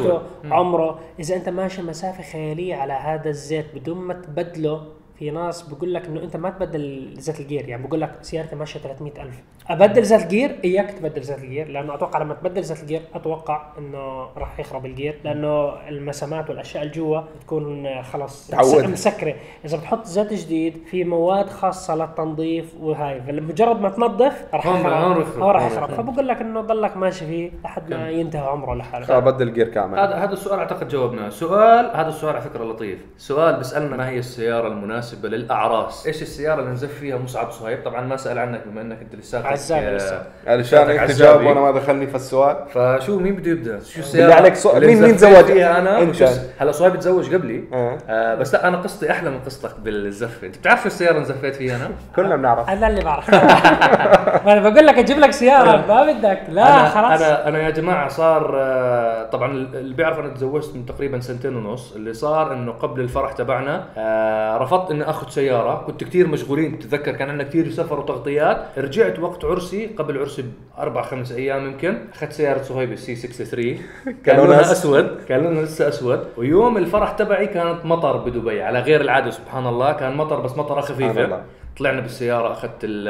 عمره. 0.50 0.98
إذا 1.20 1.36
أنت 1.36 1.48
ماشي 1.48 1.82
مسافة 1.82 2.22
خيالية 2.22 2.74
على 2.74 2.92
هذا 2.92 3.28
الزيت 3.28 3.66
بدون 3.74 3.98
ما 3.98 4.14
تبدله 4.14 4.82
في 5.22 5.30
ناس 5.30 5.62
بقول 5.62 5.94
لك 5.94 6.06
إنه 6.06 6.22
أنت 6.22 6.36
ما 6.36 6.50
تبدل 6.50 7.14
زيت 7.18 7.40
ال 7.40 7.46
gear 7.46 7.68
يعني 7.68 7.86
بقول 7.86 8.00
لك 8.00 8.10
سيارتي 8.22 8.56
ماشية 8.56 8.80
300000 8.80 9.42
أبدل 9.70 10.02
زيت 10.02 10.22
ال 10.22 10.29
gear 10.29 10.58
إياك 10.64 10.90
تبدل 10.90 11.22
زيت 11.22 11.38
ال 11.38 11.44
gear 11.44 11.68
لأنه 11.68 11.94
أتوقع 11.94 12.18
لما 12.18 12.34
تبدل 12.34 12.62
زيت 12.62 12.82
ال 12.82 12.86
gear 12.86 13.02
أتوقع 13.14 13.62
إنه 13.78 14.28
راح 14.36 14.60
يخرب 14.60 14.86
ال 14.86 14.93
gear 14.93 15.18
لأنه 15.24 15.88
المسامات 15.88 16.50
والأشياء 16.50 16.82
اللي 16.82 16.94
جوا 16.94 17.20
بتكون 17.36 18.02
خلاص. 18.02 18.54
مسكرة. 18.54 19.34
إذا 19.64 19.76
بتحط 19.76 20.04
زيت 20.04 20.32
جديد 20.32 20.78
في 20.90 21.04
مواد 21.04 21.48
خاصة 21.50 21.94
للتنظيف 21.94 22.74
وهاي 22.80 23.20
فمجرد 23.20 23.80
ما 23.80 23.88
تنظف 23.88 24.44
راح 24.54 24.66
يخرب. 24.66 25.42
راح 25.42 25.66
يخرب. 25.66 25.90
فبقول 25.90 26.28
لك 26.28 26.40
إنه 26.40 26.60
ضلك 26.60 26.96
ماشي 26.96 27.26
فيه 27.26 27.50
لحد 27.64 27.94
ما 27.94 28.10
ينتهي 28.10 28.40
عمره 28.40 28.74
لحاله. 28.74 29.18
بدل 29.18 29.52
gear 29.52 29.68
كامل. 29.68 29.98
هذا 29.98 30.14
هذا 30.14 30.32
السؤال 30.32 30.58
أعتقد 30.58 30.88
جاوبناه، 30.88 31.28
سؤال 31.28 31.96
هذا 31.96 32.08
السؤال 32.08 32.36
على 32.36 32.44
فكرة 32.44 32.64
لطيف، 32.64 32.98
سؤال 33.18 33.56
بيسألنا 33.56 33.96
ما 33.96 34.08
هي 34.08 34.18
السيارة 34.18 34.68
المناسبة 34.68 35.11
للأعراس؟ 35.24 36.06
إيش 36.06 36.22
السيارة 36.22 36.60
اللي 36.60 36.70
نزف 36.70 36.94
فيها 36.98 37.16
مصعب 37.18 37.50
صهيب؟ 37.50 37.78
طبعا 37.84 38.00
ما 38.00 38.16
سأل 38.16 38.38
عنك 38.38 38.60
بما 38.66 38.80
إنك 38.80 38.98
أنت 39.02 39.14
لساتك 39.14 39.46
عزابة 39.46 39.88
آه، 39.88 39.96
لسه. 39.96 40.22
علشان 40.46 40.78
انت 40.90 41.00
عزابي. 41.00 41.12
جاوب 41.18 41.42
وأنا 41.46 41.60
ما 41.60 41.70
دخلني 41.70 42.06
في 42.06 42.14
السؤال 42.14 42.56
فشو 42.74 43.18
مين 43.18 43.36
بده 43.36 43.50
يبدأ؟ 43.50 43.78
شو 43.80 43.92
بالله 43.94 44.06
السيارة 44.06 44.34
عليك 44.34 44.54
سؤال- 44.54 44.86
مين- 44.86 45.02
مين 45.02 45.16
تزوج؟ 45.16 45.44
فيها 45.44 45.78
أنا؟ 45.78 46.12
هلا 46.58 46.72
صهيب 46.72 46.98
تزوج 46.98 47.34
قبلي 47.34 47.64
آه. 47.72 47.98
آه 48.08 48.34
بس 48.34 48.54
لا 48.54 48.68
أنا 48.68 48.76
قصتي 48.76 49.10
أحلى 49.10 49.30
من 49.30 49.38
قصتك 49.40 49.80
بالزفه، 49.80 50.46
أنت 50.46 50.58
بتعرف 50.58 50.80
شو 50.80 50.86
السيارة 50.86 51.10
اللي 51.12 51.22
نزفت 51.22 51.54
فيها 51.54 51.76
أنا؟ 51.76 51.90
كلنا 52.16 52.36
بنعرف 52.36 52.70
أنا 52.70 52.88
اللي 52.88 53.00
بعرف 53.04 53.30
ما 54.46 54.52
أنا 54.52 54.68
بقول 54.68 54.86
لك 54.86 54.98
أجيب 54.98 55.18
لك 55.18 55.30
سيارة 55.30 55.84
ما 55.88 56.12
بدك 56.12 56.42
لا 56.48 56.88
خلاص 56.88 57.20
أنا 57.22 57.48
أنا 57.48 57.58
يا 57.58 57.70
جماعة 57.70 58.08
صار 58.08 58.52
آه، 58.60 59.26
طبعا 59.30 59.52
اللي 59.52 59.94
بيعرف 59.94 60.18
أنا 60.18 60.28
تزوجت 60.28 60.74
من 60.76 60.86
تقريبا 60.86 61.20
سنتين 61.20 61.56
ونص 61.56 61.92
اللي 61.94 62.12
صار 62.14 62.52
إنه 62.52 62.72
قبل 62.72 63.00
الفرح 63.00 63.32
تبعنا 63.32 63.84
آه، 63.96 64.56
رفضت 64.58 64.90
اني 64.90 65.01
أخذ 65.02 65.28
سيارة 65.28 65.84
كنت 65.86 66.04
كثير 66.04 66.26
مشغولين 66.26 66.78
تتذكر 66.78 67.12
كان 67.12 67.30
عندنا 67.30 67.48
كثير 67.48 67.70
سفر 67.70 68.00
وتغطيات. 68.00 68.66
رجعت 68.78 69.18
وقت 69.18 69.44
عرسي 69.44 69.86
قبل 69.86 70.18
عرسي 70.18 70.44
بأربع 70.76 71.02
خمس 71.02 71.32
أيام 71.32 71.66
يمكن 71.66 71.98
أخذت 72.14 72.32
سيارة 72.32 72.62
صهيب 72.62 72.92
السي 72.92 73.16
63 73.16 73.78
كان 74.24 74.36
لونها 74.36 74.60
أسود. 74.72 75.18
كان 75.28 75.44
لونها 75.44 75.62
لسه 75.62 75.88
أسود. 75.88 76.26
ويوم 76.36 76.76
الفرح 76.76 77.10
تبعي 77.10 77.46
كانت 77.46 77.86
مطر 77.86 78.16
بدبي 78.16 78.62
على 78.62 78.80
غير 78.80 79.00
العادة 79.00 79.30
سبحان 79.30 79.66
الله. 79.66 79.92
كان 79.92 80.16
مطر 80.16 80.40
بس 80.40 80.56
سبحان 80.56 80.80
خفيفه. 80.80 81.42
طلعنا 81.78 82.00
بالسيارة 82.00 82.52
أخذت 82.52 82.78
ال- 82.84 83.08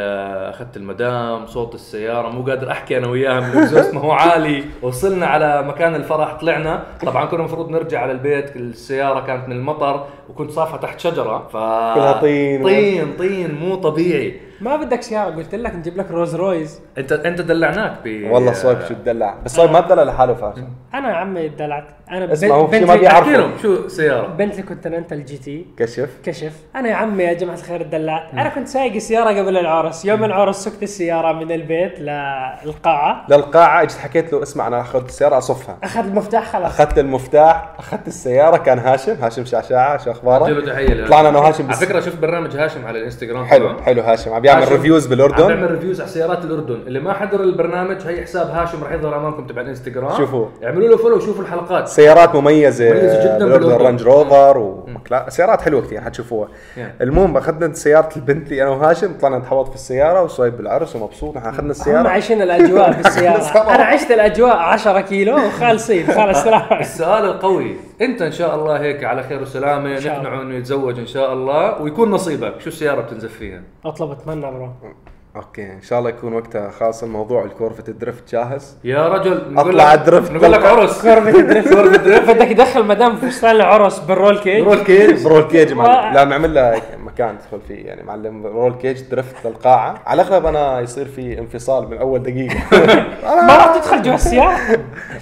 أخذت 0.54 0.76
المدام 0.76 1.46
صوت 1.46 1.74
السيارة 1.74 2.28
مو 2.28 2.42
قادر 2.42 2.70
أحكي 2.70 2.98
أنا 2.98 3.08
وياها 3.08 3.40
من 3.40 3.46
الإكزوست 3.46 3.94
ما 3.94 4.00
هو 4.00 4.12
عالي 4.12 4.64
وصلنا 4.82 5.26
على 5.26 5.62
مكان 5.62 5.94
الفرح 5.94 6.34
طلعنا 6.34 6.82
طبعا 7.06 7.24
كنا 7.24 7.40
المفروض 7.40 7.70
نرجع 7.70 8.00
على 8.00 8.12
البيت 8.12 8.56
السيارة 8.56 9.20
كانت 9.26 9.48
من 9.48 9.56
المطر 9.56 10.06
وكنت 10.30 10.50
صافها 10.50 10.76
تحت 10.76 11.00
شجرة 11.00 11.48
ف 11.52 11.56
طين. 12.20 12.62
طين 12.64 13.16
طين 13.18 13.54
مو 13.54 13.74
طبيعي 13.76 14.40
ما 14.62 14.76
بدك 14.76 15.02
سياره 15.02 15.30
قلت 15.30 15.54
لك 15.54 15.74
نجيب 15.74 15.96
لك 15.96 16.10
روز 16.10 16.34
رويز 16.34 16.80
أنت 16.98 17.12
أنت 17.12 17.40
دلعناك 17.40 17.92
ب 18.04 18.30
والله 18.30 18.52
صويب 18.52 18.80
شو 18.88 18.94
تدلع. 18.94 19.34
بس 19.44 19.56
صويب 19.56 19.70
ما 19.70 19.80
تدلع 19.80 20.02
لحاله 20.02 20.34
فاشل. 20.34 20.64
أنا 20.94 21.10
يا 21.10 21.14
عمي 21.14 21.48
دلعت. 21.48 21.84
أنا 22.10 22.32
اسمع، 22.32 22.54
هو 22.54 22.66
في 22.66 22.84
ما 22.84 22.96
بيعرف. 22.96 23.28
شو 23.62 23.88
سيارة. 23.88 24.26
بنتلي 24.26 24.62
كونتيننتال 24.62 25.24
جي 25.24 25.38
تي. 25.38 25.66
كشف. 25.76 26.10
كشف. 26.24 26.52
أنا 26.76 26.88
يا 26.88 26.94
عمي 26.94 27.24
يا 27.24 27.32
جماعة 27.32 27.56
الخير 27.56 27.82
دلعت. 27.82 28.32
أنا 28.32 28.48
كنت 28.48 28.68
سايق 28.68 28.94
السيارة 28.94 29.40
قبل 29.40 29.58
العرس. 29.58 30.04
يوم 30.04 30.24
العرس 30.24 30.64
سكت 30.64 30.82
السيارة 30.82 31.32
من 31.32 31.52
البيت 31.52 32.00
للقاعة. 32.00 33.26
للقاعة 33.28 33.82
اجت 33.82 33.98
حكيت 33.98 34.32
له 34.32 34.42
اسمع 34.42 34.66
أنا 34.66 34.80
اخذ 34.80 35.04
السيارة 35.04 35.38
أصفها. 35.38 35.78
أخذ 35.84 36.06
المفتاح 36.06 36.52
خلاص. 36.52 36.80
أخذت 36.80 36.98
المفتاح 36.98 37.72
أخذت 37.78 38.08
السيارة 38.08 38.56
كان 38.56 38.78
هاشم 38.78 39.16
هاشم 39.22 39.44
شعشاعه 39.44 39.98
شو 39.98 40.04
له 40.04 40.12
أخبارك 40.12 40.66
تحية 40.66 41.06
طلعنا 41.06 41.28
أنا 41.28 41.38
وهاشم 41.38 41.64
على 41.64 41.72
بس 41.72 41.84
فكرة 41.84 42.00
شفت 42.00 42.18
برنامج 42.18 42.56
هاشم 42.56 42.86
على 42.86 42.98
الإنستغرام 42.98 43.44
حلو. 43.44 43.78
حلو 43.82 44.02
هاشم. 44.02 44.32
عم 44.52 44.60
هاشم 44.62 44.72
reviews 44.72 45.04
عم 45.04 45.10
بالاردن 45.10 45.46
بيعمل 45.46 45.70
reviews 45.70 46.00
على 46.00 46.10
سيارات 46.10 46.44
الأردن. 46.44 46.74
اللي 46.86 47.00
ما 47.00 47.12
حضر 47.12 47.40
البرنامج 47.40 47.96
هي 48.06 48.22
حساب 48.22 48.46
هاشم 48.50 48.84
راح 48.84 48.92
يظهر 48.92 49.16
أمامكم 49.16 49.46
تبع 49.46 49.62
الإنستغرام. 49.62 50.16
شوفوا. 50.16 50.46
اعملوا 50.64 50.88
له 50.88 50.96
follow 50.96 51.16
وشوفوا 51.16 51.42
الحلقات. 51.42 51.88
سيارات 51.88 52.34
مميزة 52.34 52.90
مميزة 52.90 53.20
جداً 53.24 53.38
بالأردن. 53.38 53.58
بالأردن. 53.66 53.84
رانج 53.84 54.02
روفر 54.02 54.58
ومكلا 54.58 55.26
سيارات 55.30 55.60
حلوة 55.62 55.82
كثير 55.82 56.00
حتشوفوها. 56.00 56.48
Yeah. 56.48 56.80
المهم 57.00 57.36
أخذنا 57.36 57.72
سيارة 57.72 58.08
البنتلي 58.16 58.62
أنا 58.62 58.70
وهاشم 58.70 59.12
طلعنا 59.20 59.38
نتحوط 59.38 59.68
في 59.68 59.74
السيارة 59.74 60.22
وصايب 60.22 60.56
بالعرس 60.56 60.96
ومبسوط. 60.96 61.36
نحن 61.36 61.46
أخذنا 61.46 61.66
هم 61.66 61.70
السيارة. 61.70 62.08
عايشين 62.08 62.42
الأجواء 62.42 62.92
بالسياره 62.92 63.38
السيارة. 63.42 63.74
أنا 63.74 63.84
عشت 63.84 64.10
الأجواء 64.10 64.56
10 64.56 65.00
كيلو 65.00 65.36
وخالصين 65.36 66.06
خلص 66.06 66.46
السؤال 66.80 67.24
القوي. 67.24 67.76
انت 68.02 68.22
ان 68.22 68.32
شاء 68.32 68.54
الله 68.54 68.80
هيك 68.80 69.04
على 69.04 69.22
خير 69.22 69.42
وسلامة. 69.42 69.94
نقنعه 69.98 70.42
انه 70.42 70.54
يتزوج 70.54 70.98
إن 70.98 71.06
شاء 71.06 71.32
الله 71.32 71.82
ويكون 71.82 72.10
نصيبك. 72.10 72.60
شو 72.60 72.68
السيارة 72.68 73.00
بتنزف 73.00 73.32
فيها؟ 73.32 73.62
أطلب 73.84 74.10
أتمنى 74.10 74.50
برو 74.50 74.68
أوكي 75.36 75.72
إن 75.72 75.82
شاء 75.82 75.98
الله 75.98 76.10
يكون 76.10 76.32
وقتها 76.34 76.70
خاص 76.70 77.02
الموضوع 77.02 77.44
الكورفة 77.44 77.84
الدرفت 77.88 78.32
جاهز؟ 78.32 78.78
يا 78.84 79.08
رجل 79.08 79.54
لك- 79.56 79.80
أدرفت 79.80 80.32
نقول 80.32 80.52
لك. 80.52 80.64
عرس. 80.64 81.02
كوربة 81.02 81.30
دريفت 81.30 81.72
كوربة 81.74 81.96
دريفت 81.96 82.30
بدك 82.30 82.48
تدخل 82.48 82.84
مدام 82.86 83.16
فستان 83.16 83.56
العرس 83.56 83.98
بالرول 83.98 84.38
كيج؟ 84.38 84.62
رول 85.26 85.42
كيج. 85.48 85.72
معلم. 85.72 85.92
ما- 85.92 86.14
لا 86.14 86.24
بنعمل 86.24 86.54
لها 86.54 86.74
هيك. 86.74 86.82
مكان 87.12 87.38
تدخل 87.38 87.60
فيه. 87.68 87.86
يعني 87.86 88.02
معلم 88.02 88.46
رول 88.46 88.74
كيج 88.74 89.00
درفت 89.00 89.46
للقاعة. 89.46 90.02
على 90.06 90.22
الأغلب 90.22 90.46
أنا 90.46 90.80
يصير 90.80 91.06
في 91.06 91.38
انفصال 91.38 91.90
من 91.90 91.98
أول 91.98 92.22
دقيقة. 92.22 92.56
ما 93.46 93.56
راح 93.56 93.76
تدخل 93.76 94.02
جوا 94.02 94.14
السيارة. 94.14 94.56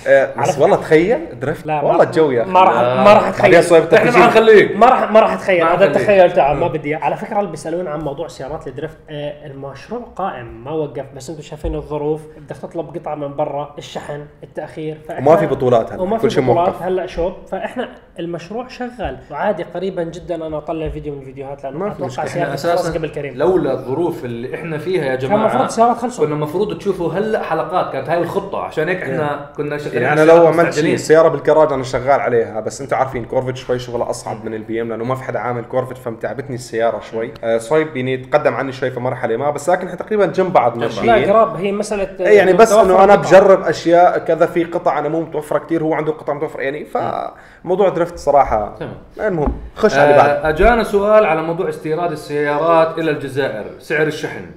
آه، 0.06 0.34
بس 0.40 0.58
والله 0.58 0.76
تخيل 0.76 1.40
drift 1.40 1.66
لا 1.66 1.82
والله 1.82 2.02
الجو 2.02 2.30
يا 2.30 2.42
أخي. 2.42 2.50
ما 2.50 2.60
راح 2.60 3.04
ما 3.04 3.12
راح 3.12 3.28
أتخيل. 3.28 3.54
إحنا 3.54 3.78
ما 3.78 3.86
تخيل 3.86 4.22
حنخليك 4.22 4.76
ما 4.76 4.86
راح 4.86 5.10
ما 5.12 5.20
راح 5.20 5.32
أتخيل. 5.32 5.66
هذا 5.66 5.84
التخيل 5.84 6.32
تاعه 6.32 6.54
ما 6.54 6.68
بدي 6.68 6.88
إياه. 6.88 6.98
على 6.98 7.16
فكرة 7.16 7.40
اللي 7.40 7.50
بيسألون 7.50 7.86
عن 7.86 8.00
موضوع 8.00 8.28
سيارات 8.28 8.66
ال 8.66 8.71
drift 8.71 8.96
آه، 9.10 9.46
المشروع 9.46 10.00
قائم 10.16 10.64
ما 10.64 10.70
وقف 10.70 11.06
بس 11.16 11.30
أنتم 11.30 11.42
شايفين 11.42 11.74
الظروف. 11.74 12.20
بدك 12.38 12.56
تطلب 12.56 12.96
قطعة 12.96 13.14
من 13.14 13.36
برا 13.36 13.74
الشحن 13.78 14.24
التأخير. 14.42 14.98
وما 15.18 15.36
في 15.36 15.46
بطولات 15.46 15.92
هلا 15.92 16.02
وما 16.02 16.16
كل 16.16 16.30
في 16.30 16.34
شيء 16.34 16.44
بطولات 16.44 16.68
موقف. 16.68 16.82
هلا 16.82 17.06
شوب 17.06 17.32
فإحنا 17.50 17.88
المشروع 18.18 18.68
شغال. 18.68 19.18
وعادي 19.30 19.62
قريبا 19.62 20.02
جدا 20.02 20.46
أنا 20.46 20.58
أطلع 20.58 20.88
فيديو 20.88 21.14
من 21.14 21.20
الفيديوهات 21.20 21.64
لأنه 21.64 21.78
ما 21.80 21.90
في 21.90 21.96
أتوقع 21.96 22.06
مشكلة. 22.24 22.42
إحنا 22.42 22.54
أساسا 22.54 22.92
قبل 22.98 23.08
كريم. 23.08 23.34
لولا 23.34 23.72
الظروف 23.72 24.24
اللي 24.24 24.54
إحنا 24.54 24.78
فيها 24.78 25.04
يا 25.04 25.16
كان 25.16 25.24
المفروض 25.32 25.50
جماعة 25.52 25.66
السيارات 25.66 25.96
خلصوا 25.96 26.24
كنا 26.24 26.34
المفروض 26.34 26.78
تشوفوا 26.78 27.12
هلأ 27.12 27.42
حلقات 27.42 27.92
كانت 27.92 28.08
هاي 28.10 28.18
الخطة. 28.18 28.62
عشان 28.62 28.88
هيك 28.88 29.02
إحنا 29.02 29.50
كنا 29.56 29.78
شغالين 29.78 30.02
يعني 30.02 30.20
على 30.20 30.32
أنا 30.32 30.38
لو 30.40 30.46
عملت 30.46 30.74
شيء. 30.74 30.94
السياره 30.94 31.28
بالكراج 31.28 31.72
أنا 31.72 31.82
شغال 31.82 32.20
عليها 32.20 32.60
بس 32.60 32.80
أنتم 32.80 32.96
عارفين 32.96 33.24
Corvette 33.24 33.56
شوي 33.56 33.78
شغلة 33.78 34.10
أصعب 34.10 34.44
من 34.44 34.54
ال 34.54 34.82
BM 34.82 34.88
لأنه 34.88 35.04
ما 35.04 35.14
في 35.14 35.22
حدا 35.24 35.38
عامل 35.38 35.64
Corvette 35.64 35.98
فمتعبتني 35.98 36.54
السيارة 36.54 37.00
شوي. 37.10 37.32
آه 37.44 37.58
صايب 37.58 37.96
يعني 37.96 38.16
تقدم 38.16 38.54
عني 38.54 38.72
شوي 38.72 38.90
في 38.90 39.00
مرحلة 39.00 39.36
ما 39.36 39.50
بس 39.50 39.70
لكن 39.70 39.86
إحنا 39.86 39.98
تقريبا 39.98 40.26
جنب 40.26 40.52
بعض 40.52 40.78
لا 40.78 41.14
قراب 41.32 41.56
هي 41.56 41.72
مسألة 41.72 42.08
إيه 42.20 42.36
يعني 42.36 42.52
بس 42.52 42.72
إنه 42.72 43.04
أنا. 43.04 43.14
بجرب 43.14 43.62
أشياء 43.62 44.18
كذا 44.18 44.46
في 44.46 44.64
قطع 44.64 44.98
أنا 44.98 45.08
مو 45.08 45.20
متوفرة 45.20 45.58
كثير 45.58 45.82
هو 45.82 45.94
عنده 45.94 46.12
قطع 46.12 46.32
متوفرة 46.32 46.60
يعني 46.60 46.84
فموضوع 46.84 47.88
drift 47.88 48.18
صراحة. 48.18 48.74
تمام. 48.80 48.92
المهم 49.28 49.52
خش 49.76 49.94
على 49.94 50.04
اللي 50.04 50.16
بعد 50.16 50.28
آه، 50.30 50.48
أجانا 50.48 50.82
سؤال 50.84 51.24
على 51.24 51.42
موضوع 51.42 51.68
استيراد 51.70 52.12
السيارات 52.12 52.98
إلى 52.98 53.10
الجزائر. 53.10 53.78
سعر 53.78 54.06
الشحن. 54.06 54.50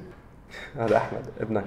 هذا 0.77 0.97
أحمد 0.97 1.25
ابنك. 1.39 1.65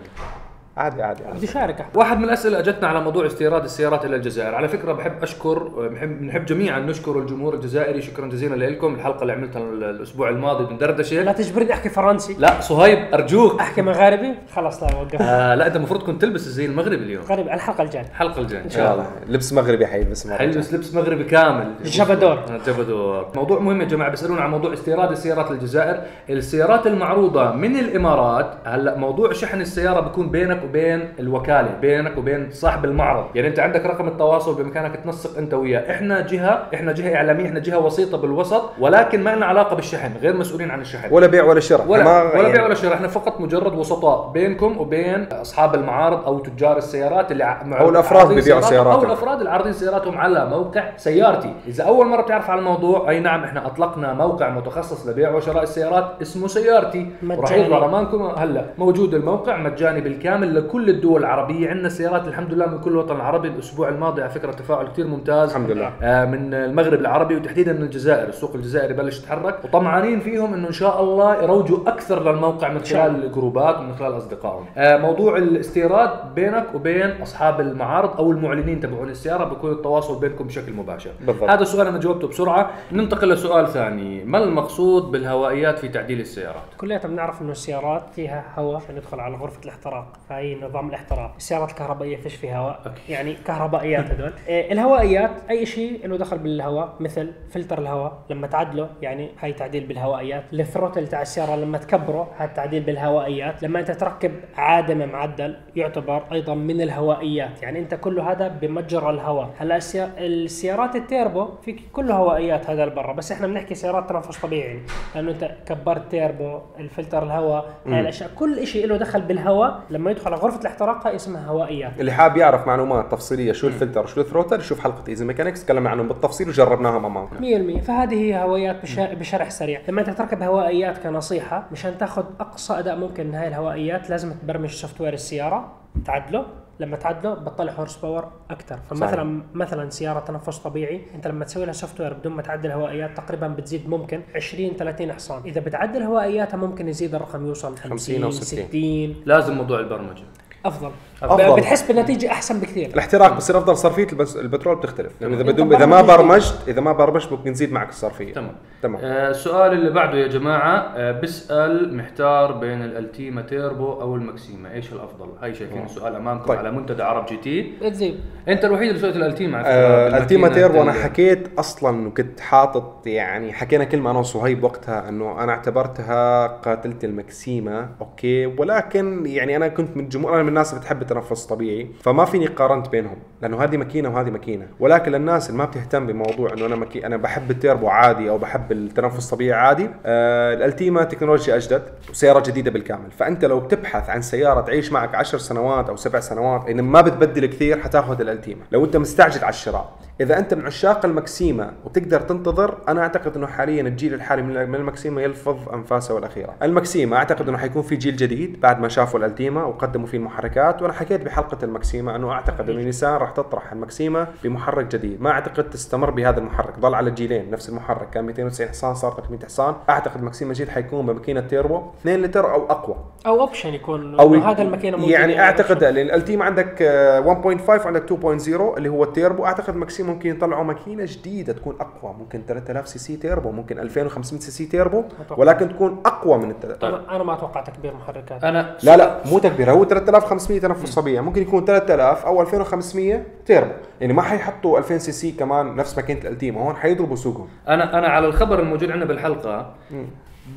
عادي 0.77 1.03
عادي 1.03 1.25
عادي. 1.25 1.37
بدي 1.37 1.47
اشارك 1.47 1.81
أحمد. 1.81 1.97
واحد 1.97 2.19
من 2.19 2.25
الأسئلة 2.25 2.59
أجتنا 2.59 2.89
على 2.89 3.01
موضوع 3.01 3.27
استيراد 3.27 3.65
السيارات 3.65 4.05
إلى 4.05 4.17
الجزائر، 4.17 4.55
على 4.55 4.69
فكرة 4.69 4.93
بحب 4.93 5.23
أشكر 5.23 5.59
بحب 5.89 6.23
نحب 6.23 6.45
جميعا 6.45 6.81
نشكر 6.81 7.19
الجمهور 7.19 7.55
الجزائري. 7.55 8.03
شكرا 8.03 8.27
جزيلا 8.27 8.71
لكم، 8.71 8.95
الحلقة 8.95 9.23
اللي 9.23 9.33
عملتها 9.33 9.63
الأسبوع 9.63 10.29
الماضي 10.29 10.65
لا 10.65 10.71
بندردشه 10.71 11.33
تجبرني 11.33 11.73
أحكي 11.73 11.89
فرنسي. 11.89 12.37
لا 12.39 12.61
صهيب 12.61 13.15
أرجوك. 13.15 13.61
أحكي 13.61 13.83
مغاربي 13.83 14.35
خلاص 14.55 14.83
لا 14.83 14.97
وقف 14.97 15.23
آه 15.23 15.55
لا 15.55 15.67
أنت 15.67 15.77
المفروض 15.77 16.03
كنت 16.03 16.23
تلبس 16.23 16.47
الزي 16.47 16.67
المغربي 16.67 16.97
اليوم. 17.05 17.25
غريب 17.25 17.47
الحلقة 17.47 17.83
الجاية. 17.83 18.07
الحلقة 18.07 18.41
الجاية. 18.41 18.65
إن 18.65 18.71
شاء 18.71 18.95
الله. 18.95 19.07
لبس 19.29 19.53
مغربي 19.53 19.87
حيلبس 19.87 20.27
مرة 20.27 20.37
حيلبس 20.37 20.75
لبس 20.75 20.95
مغربي 20.95 21.25
كامل. 21.25 21.73
جبدور. 21.85 22.33
آه، 22.33 22.61
جبدور 22.67 23.27
موضوع 23.37 23.59
مهم 23.59 23.81
يا 23.81 23.87
جماعة. 23.87 24.11
بيسألونا 24.11 24.41
عن 24.41 24.51
موضوع 24.51 24.73
استيراد 24.73 25.11
السيارات 25.11 25.51
للجزائر. 25.51 26.03
السيارات 26.31 26.87
المعروضة 26.87 27.53
من 27.53 27.77
الإمارات. 27.77 28.55
هلأ 28.65 28.97
موضوع 28.97 29.33
شحن 29.33 29.61
السيارة 29.61 30.01
بيكون 30.01 30.31
بينك 30.31 30.66
وبين 30.69 31.09
الوكالة 31.19 31.69
بينك 31.81 32.19
وبين 32.19 32.49
صاحب 32.51 32.85
المعرض. 32.85 33.25
يعني 33.35 33.49
أنت 33.49 33.59
عندك 33.61 33.87
رقم 33.87 34.09
التواصل 34.09 34.55
بامكانك 34.55 34.97
تنسق 34.97 35.39
أنت 35.39 35.55
وياه. 35.55 35.91
إحنا 35.91 36.21
جهة 36.21 36.63
إحنا 36.75 36.93
جهة 36.93 37.17
إعلامية 37.17 37.47
إحنا 37.47 37.61
جهة 37.61 37.79
وسيطة 37.79 38.19
بالوسط 38.19 38.71
ولكن 38.81 39.23
ما 39.25 39.37
لنا 39.37 39.47
علاقة 39.47 39.77
بالشحن 39.77 40.11
غير 40.23 40.37
مسؤولين 40.37 40.71
عن 40.71 40.81
الشحن. 40.81 41.09
ولا 41.15 41.27
بيع 41.27 41.45
ولا 41.45 41.61
شراء. 41.61 41.87
ولا 41.89 42.23
ولا 42.23 42.35
يعني 42.43 42.53
بيع 42.53 42.65
ولا 42.65 42.75
شراء. 42.75 42.95
إحنا 42.95 43.09
فقط 43.09 43.41
مجرد 43.41 43.75
وسطاء 43.75 44.31
بينكم 44.31 44.79
وبين 44.79 45.27
أصحاب 45.33 45.75
المعارض 45.75 46.25
أو 46.25 46.39
تجار 46.39 46.77
السيارات 46.77 47.33
اللي 47.33 47.45
ع- 47.45 47.81
أو 47.81 47.89
الأفراد 47.89 48.21
عارضين 48.21 48.37
بيبيعوا 48.37 48.61
سياراتهم،. 48.61 48.93
أو 49.01 49.05
الأفراد 49.05 49.39
اللي 49.39 49.51
عارضين 49.51 49.73
سياراتهم 49.73 50.19
على 50.19 50.47
موقع 50.47 50.85
سيارتي. 50.97 51.55
إذا 51.67 51.85
أول 51.85 52.07
مرة 52.07 52.23
بتعرف 52.23 52.51
على 52.51 52.59
الموضوع 52.59 53.11
أي 53.11 53.21
نعم 53.21 53.45
إحنا 53.45 53.67
أطلقنا 53.67 54.15
موقع 54.15 54.51
متخصص 54.51 55.07
لبيع 55.07 55.31
وشراء 55.35 55.63
السيارات 55.63 56.05
اسمه 56.23 56.49
سيارتي. 56.49 57.11
مجاني. 57.23 57.41
وراح 57.41 57.53
يظهر 57.53 57.85
أمامكم 57.85 58.23
هلا 58.39 58.65
موجود 58.79 59.15
الموقع 59.15 59.57
مجاني 59.57 60.01
بالكامل. 60.01 60.56
لكل 60.57 60.89
الدول 60.89 61.21
العربية. 61.21 61.71
عندنا 61.71 61.89
سيارات 61.89 62.29
الحمد 62.29 62.55
لله 62.55 62.67
من 62.67 62.79
كل 62.79 62.97
وطن 62.97 63.21
عربي 63.21 63.49
الأسبوع 63.49 63.89
الماضي 63.89 64.23
على 64.23 64.31
فكرة 64.31 64.53
تفاعل 64.53 64.87
كثير 64.87 65.07
ممتاز 65.07 65.51
الحمد 65.51 65.71
لله. 65.71 65.93
آه، 66.03 66.25
من 66.25 66.55
المغرب 66.55 67.01
العربي 67.01 67.37
وتحديدا 67.37 67.73
من 67.73 67.83
الجزائر. 67.83 68.29
السوق 68.29 68.55
الجزائري 68.55 68.95
بلش 68.95 69.19
يتحرك. 69.19 69.65
وطمعانين 69.65 70.21
فيهم 70.21 70.55
إنه 70.55 70.69
إن 70.69 70.73
شاء 70.73 71.03
الله 71.03 71.43
يروجوا 71.43 71.79
أكثر 71.87 72.33
للموقع 72.33 72.69
من 72.69 72.81
خلال 72.81 73.25
الجروبات 73.25 73.79
ومن 73.79 73.95
خلال 73.95 74.17
أصدقائهم. 74.17 74.65
آه، 74.77 74.97
موضوع 74.97 75.37
الاستيراد 75.37 76.35
بينك 76.35 76.67
وبين 76.75 77.23
أصحاب 77.23 77.61
المعارض 77.61 78.17
أو 78.17 78.31
المعلنين 78.31 78.81
تبعون 78.81 79.09
السيارة 79.09 79.45
بيكون 79.45 79.73
التواصل 79.73 80.21
بينكم 80.21 80.47
بشكل 80.47 80.73
مباشر. 80.73 81.11
بالضبط. 81.27 81.51
هذا 81.51 81.63
السؤال 81.63 81.87
أنا 81.87 81.99
جاوبته 81.99 82.29
بسرعة. 82.29 82.71
ننتقل 82.93 83.29
لسؤال 83.29 83.69
ثاني. 83.69 84.25
ما 84.25 84.39
المقصود 84.39 85.11
بالهوائيات 85.11 85.79
في 85.79 85.89
تعديل 85.89 86.21
السيارات؟ 86.21 86.63
كلياتنا 86.79 87.11
بنعرف 87.11 87.43
إنه 87.43 87.53
السيارات 87.53 88.03
فيها 88.15 88.45
هواء 88.59 88.77
عشان 88.77 88.95
ندخل 88.95 89.21
على 89.21 89.37
غرفة 89.37 89.61
الاحتراق 89.65 90.07
فهي 90.29 90.46
نظام 90.55 90.89
الاحتراق. 90.89 91.35
السيارات 91.37 91.71
الكهربائية 91.71 92.17
فيش 92.17 92.35
فيها 92.35 92.59
هواء. 92.59 92.81
okay. 92.87 93.13
يعني 93.13 93.35
كهربائيات. 93.35 94.11
هدول 94.11 94.33
إيه، 94.49 94.73
الهوائيات 94.73 95.31
أي 95.51 95.67
شيء 95.67 96.07
له 96.07 96.17
دخل 96.17 96.39
بالهواء 96.39 96.95
مثل 97.01 97.33
فلتر 97.51 97.79
الهواء 97.79 98.19
لما 98.31 98.47
تعدله 98.47 98.89
يعني 99.03 99.31
هاي 99.41 99.53
تعديل 99.53 99.87
بالهوائيات. 99.87 100.45
ال 100.53 100.59
throttle 100.59 101.09
تاع 101.09 101.23
السيارة 101.23 101.57
لما 101.57 101.79
تكبره 101.79 102.31
هاي 102.39 102.49
تعديل 102.49 102.83
بالهوائيات. 102.83 103.63
لما 103.63 103.81
أنت 103.81 103.91
تركب 103.91 104.33
عادم 104.57 105.09
معدل 105.09 105.57
يعتبر 105.77 106.23
أيضا 106.33 106.55
من 106.55 106.81
الهوائيات. 106.81 107.63
يعني 107.63 107.79
أنت 107.79 107.95
كل 107.95 108.21
هذا 108.21 108.49
بمجرى 108.49 109.11
الهواء. 109.11 109.51
هلا 109.59 109.77
السي- 109.77 110.11
السيارات 110.19 110.97
التيربو 110.97 111.49
في 111.63 111.73
كله 111.93 112.15
هوائيات 112.15 112.71
هذا 112.71 112.87
برا. 112.87 113.13
بس 113.13 113.33
إحنا 113.33 113.47
بنحكي 113.47 113.75
سيارات 113.75 114.09
تنفس 114.09 114.39
طبيعي. 114.39 114.67
يعني 114.67 114.81
لأنه 115.15 115.31
أنت 115.31 115.51
كبرت 115.67 116.11
تيربو 116.11 116.61
الفلتر 116.79 117.23
الهواء 117.23 117.75
هاي 117.87 118.01
الأشياء 118.01 118.31
كل 118.39 118.67
شيء 118.67 118.87
له 118.87 118.97
دخل 118.97 119.21
بالهواء. 119.21 119.81
لما 119.91 120.11
يدخل 120.11 120.35
على 120.37 120.45
غرفة 120.45 120.61
الاحتراق 120.61 121.07
هاي 121.07 121.17
اسمها 121.17 121.47
هوائيات 121.47 122.01
اللي 122.01 122.13
حاب 122.13 122.37
يعرف 122.37 122.67
معلومات 122.67 123.13
تفصيلية 123.13 123.53
شو 123.53 123.67
الفلتر 123.67 124.05
وشو 124.05 124.21
ال 124.21 124.25
throttle 124.25 124.61
يشوف 124.61 124.81
حلقة 124.81 125.03
Easy 125.09 125.25
Mechanics 125.25 125.65
تكلمنا 125.65 125.91
عنهم 125.91 126.09
بالتفصيل 126.09 126.49
وجربناهم 126.49 127.05
امامكم 127.05 127.37
100% 127.81 127.81
فهذه 127.83 128.15
هي 128.15 128.43
هوائيات 128.43 128.83
بش- 128.83 128.99
بشرح 129.01 129.51
سريع. 129.51 129.81
لما 129.89 130.01
أنت 130.01 130.11
تركب 130.11 130.43
هوائيات 130.43 130.99
كنصيحة 130.99 131.67
مشان 131.73 131.99
تاخذ 131.99 132.25
أقصى 132.41 132.73
أداء 132.79 132.97
ممكن 132.97 133.27
من 133.27 133.35
هاي 133.35 133.49
الهوائيات 133.49 134.11
لازم 134.11 134.33
تبرمج 134.33 134.71
software 134.71 135.13
السيارة 135.13 135.73
تعدله. 136.07 136.47
لما 136.81 136.97
تعدله 136.97 137.35
بتطلع 137.35 137.73
horse 137.73 137.97
power 137.97 138.33
أكثر 138.51 138.79
فمثلا 138.91 139.43
مثلا 139.55 139.91
سيارة 139.91 140.21
تنفس 140.21 140.59
طبيعي 140.59 141.01
أنت 141.15 141.27
لما 141.27 141.45
تسوي 141.45 141.65
لها 141.65 141.73
software 141.73 142.13
بدون 142.13 142.33
ما 142.33 142.43
تعدل 142.43 142.71
هوائيات 142.71 143.17
تقريبا 143.17 143.49
بتزيد 143.49 143.89
ممكن 143.89 144.23
20 144.35 144.71
30 144.77 145.13
حصان. 145.13 145.43
إذا 145.45 145.61
بتعدل 145.61 146.03
هوائياتها 146.03 146.57
ممكن 146.57 146.89
يزيد 146.89 147.15
الرقم 147.15 147.47
يوصل 147.47 147.77
50 147.77 147.91
50 147.91 148.23
أو 148.23 148.31
60 148.31 148.45
60. 148.45 148.69
60 148.69 149.23
لازم 149.27 149.55
موضوع 149.55 149.81
البرمجة. 149.81 150.23
أفضل. 150.69 150.91
أفضل. 151.23 151.57
بتحس 151.57 151.83
بالنتيجة 151.93 152.31
أحسن 152.31 152.61
بكثير. 152.61 152.87
الاحتراق 152.87 153.37
بصير 153.37 153.59
أفضل. 153.59 153.77
صرفيه 153.77 154.07
البس- 154.13 154.37
البترول 154.37 154.77
بتختلف. 154.77 155.13
لأنه 155.21 155.35
إذا 155.35 155.43
أنت 155.43 155.51
بدون 155.51 155.75
إذا 155.75 155.87
ما 155.87 156.03
برمجت 156.03 156.59
إذا 156.69 156.81
ما 156.81 156.93
برمجت 156.93 157.33
ممكن 157.33 157.51
يزيد 157.51 157.73
معك 157.73 157.89
الصرفية. 157.89 158.33
تمام. 158.35 158.53
تمام. 158.83 159.01
آه 159.05 159.31
السؤال 159.31 159.73
اللي 159.73 159.91
بعده 159.91 160.19
يا 160.19 160.27
جماعة 160.27 160.93
آه 160.97 161.13
بيسأل 161.13 161.97
محتار 161.97 162.53
بين 162.53 162.83
الالتيما 162.83 163.43
تيربو 163.43 163.93
أو 163.93 164.15
الماكسيما 164.15 164.73
إيش 164.73 164.93
الأفضل؟ 164.93 165.29
هاي 165.43 165.55
شايفين 165.55 165.85
السؤال 165.85 166.15
أمامكم 166.17 166.45
طيب. 166.45 166.59
على 166.59 166.71
منتدى 166.71 167.03
عرب 167.03 167.27
GT 167.27 167.73
بتزيد 167.83 168.21
أنت 168.49 168.65
الوحيد 168.65 168.89
اللي 168.89 169.01
سويت 169.01 169.17
الالتيما 169.17 169.63
آه 169.67 169.95
بالماكينة 170.05 170.23
التيما 170.23 170.49
تيربو 170.49 170.83
أنا 170.83 170.93
حكيت 170.93 171.59
أصلا 171.59 172.09
وكنت 172.09 172.41
حاطط 172.41 173.07
يعني 173.07 173.53
حكينا 173.53 173.85
كلمه 173.85 174.11
أنا 174.11 174.19
وصهيب 174.19 174.65
وقتها 174.65 175.09
إنه 175.09 175.43
أنا 175.45 175.53
اعتبرتها 175.53 176.47
قاتله 176.47 176.95
المكسيمه 177.05 177.89
okay 178.01 178.47
ولكن 178.47 179.27
يعني 179.27 179.57
أنا 179.57 179.69
كنت 179.69 179.97
من 179.97 180.05
الجمهور 180.05 180.35
أنا 180.35 180.43
من 180.43 180.56
الناس 180.57 180.75
بتحب 180.75 181.03
التنفس 181.03 181.45
الطبيعي 181.45 181.91
فما 182.03 182.25
فيني 182.25 182.47
قارنت 182.47 182.89
بينهم 182.89 183.17
لأنه 183.43 183.65
هذه 183.65 183.77
ماكينة 183.77 184.09
وهذه 184.09 184.31
ماكينة. 184.31 184.67
ولكن 184.81 185.13
للناس 185.13 185.51
اللي 185.51 185.59
ما 185.59 185.65
بتهتم 185.65 186.07
بموضوع 186.07 186.53
إنه 186.53 186.67
أنا 186.67 186.77
مكي... 186.77 187.07
أنا 187.07 187.17
بحب 187.17 187.51
التيربو 187.51 187.89
عادي 187.89 188.31
أو 188.31 188.39
بحب 188.39 188.73
التنفس 188.73 189.27
الطبيعي 189.27 189.61
عادي 189.61 189.91
آه 190.07 190.55
الألتيما 190.55 191.05
تكنولوجيا 191.05 191.57
أجدد 191.57 191.83
وسيارة 192.11 192.43
جديدة 192.47 192.71
بالكامل. 192.71 193.11
فأنت 193.19 193.45
لو 193.45 193.61
بتبحث 193.61 194.11
عن 194.11 194.23
سيارة 194.23 194.61
تعيش 194.61 194.93
معك 194.93 195.15
10 195.15 195.39
سنوات 195.39 195.89
أو 195.89 195.97
سبع 195.97 196.21
سنوات 196.21 196.69
إن 196.69 196.81
ما 196.81 197.01
بتبدل 197.01 197.47
كثير 197.47 197.81
حتاخذ 197.81 198.21
الألتيما. 198.21 198.61
لو 198.73 198.85
أنت 198.85 198.97
مستعجل 198.97 199.41
على 199.45 199.53
الشراء 199.53 199.93
إذا 200.21 200.39
أنت 200.39 200.55
من 200.55 200.67
عشاق 200.67 201.05
المكسيمه 201.05 201.73
وتقدر 201.85 202.21
تنتظر 202.21 202.79
أنا 202.89 203.01
أعتقد 203.01 203.37
إنه 203.37 203.47
حاليا 203.47 203.83
الجيل 203.83 204.15
الحالي 204.15 204.43
من 204.43 204.75
المكسيمه 204.75 205.23
يلفظ 205.23 205.69
أنفاسه 205.75 206.19
الاخيره 206.19 206.55
المكسيمه 206.63 207.17
أعتقد 207.17 207.49
إنه 207.49 207.59
حيكون 207.59 207.83
في 207.83 207.97
جيل 207.97 208.17
جديد 208.17 208.61
بعد 208.61 208.81
ما 208.81 208.89
شافوا 208.89 209.21
الألتيما 209.21 209.65
وقدموا 209.65 210.07
فيه 210.07 210.19
المحركات 210.19 210.83
وأنا 210.83 210.93
حكيت 210.93 211.21
بحلقة 211.21 211.59
المكسيمه 211.63 212.17
إنه 212.17 212.33
أعتقد 212.33 212.71
إنه 212.71 212.83
نيسان 212.83 213.15
راح 213.15 213.31
تطرح 213.31 213.73
المكسيمه 213.73 214.27
بمحرك 214.45 214.87
جديد. 214.87 215.23
ما 215.23 215.31
أعتقد 215.31 215.71
تستمر 215.71 216.11
بهذا 216.11 216.39
المحرك. 216.39 216.79
ضل 216.79 216.95
على 216.95 217.11
جيلين 217.11 217.51
نفس 217.51 217.69
المحرك. 217.69 218.11
كان 218.11 218.25
290 218.25 218.71
حصان 218.71 218.95
صار 218.95 219.13
300 219.15 219.45
حصان. 219.45 219.75
أعتقد 219.91 220.23
مكسيمه 220.23 220.55
جديد 220.55 220.69
حيكون 220.69 221.07
بماكينة 221.07 221.41
تيربو. 221.41 221.83
2 222.01 222.23
لتر 222.23 222.53
أو 222.53 222.67
أقوى. 222.67 222.97
أو 223.27 223.41
option 223.41 223.75
يكون. 223.75 224.21
أو 224.21 224.35
هذا 224.35 224.63
الماكينة 224.63 225.09
يعني 225.09 225.41
أعتقد 225.41 225.85
الألتيما 225.85 226.45
عندك 226.45 226.83
آه، 226.83 227.21
1.5 227.21 227.85
وعندك 227.85 228.07
2.0 228.07 228.77
اللي 228.77 228.89
هو 228.89 229.05
التيربو. 229.05 229.45
أعتقد 229.45 229.77
ماكسيما 229.77 230.06
ممكن 230.07 230.31
يطلعوا 230.31 230.65
ماكينة 230.65 231.05
جديدة 231.07 231.53
تكون 231.53 231.77
أقوى. 231.81 232.15
ممكن 232.19 232.43
3000 232.49 232.89
CC 232.89 233.17
turbo 233.17 233.51
ممكن 233.51 233.79
2500 233.79 234.41
CC 234.41 234.67
turbo. 234.67 235.05
ولكن 235.31 235.69
تكون 235.69 236.03
أقوى 236.07 236.39
من 236.39 236.51
التلاتة 236.51 236.79
طيب. 236.81 236.95
أنا 236.95 237.17
أنا 237.17 237.25
ما 237.25 237.35
أتوقع 237.35 237.61
تكبير 237.61 237.95
محركات. 237.95 238.45
أنا 238.45 238.77
لا 238.83 238.97
لا 238.97 239.21
مو 239.27 239.39
تكبير. 239.39 239.71
هو 239.71 239.85
3500 239.85 240.61
تنفس 240.61 240.95
طبيعي 240.95 241.21
ممكن 241.23 241.43
يكون 241.43 241.65
3000 241.65 242.27
أو 242.27 242.43
2500 242.43 243.23
تيربو. 243.47 243.73
يعني 244.01 244.13
ما 244.13 244.23
حيحطوا 244.23 244.79
2000 244.79 244.99
CC 244.99 245.33
كمان 245.33 245.77
نفس 245.77 245.97
ماكينة 245.97 246.21
الالتيما 246.21 246.61
هون 246.61 246.77
حيضربوا 246.77 247.17
سوقهم. 247.17 247.49
أنا 247.69 247.99
أنا 247.99 248.09
على 248.09 248.27
الخبر 248.27 248.61
الموجود 248.61 248.91
عندنا 248.91 249.05
بالحلقة 249.05 249.75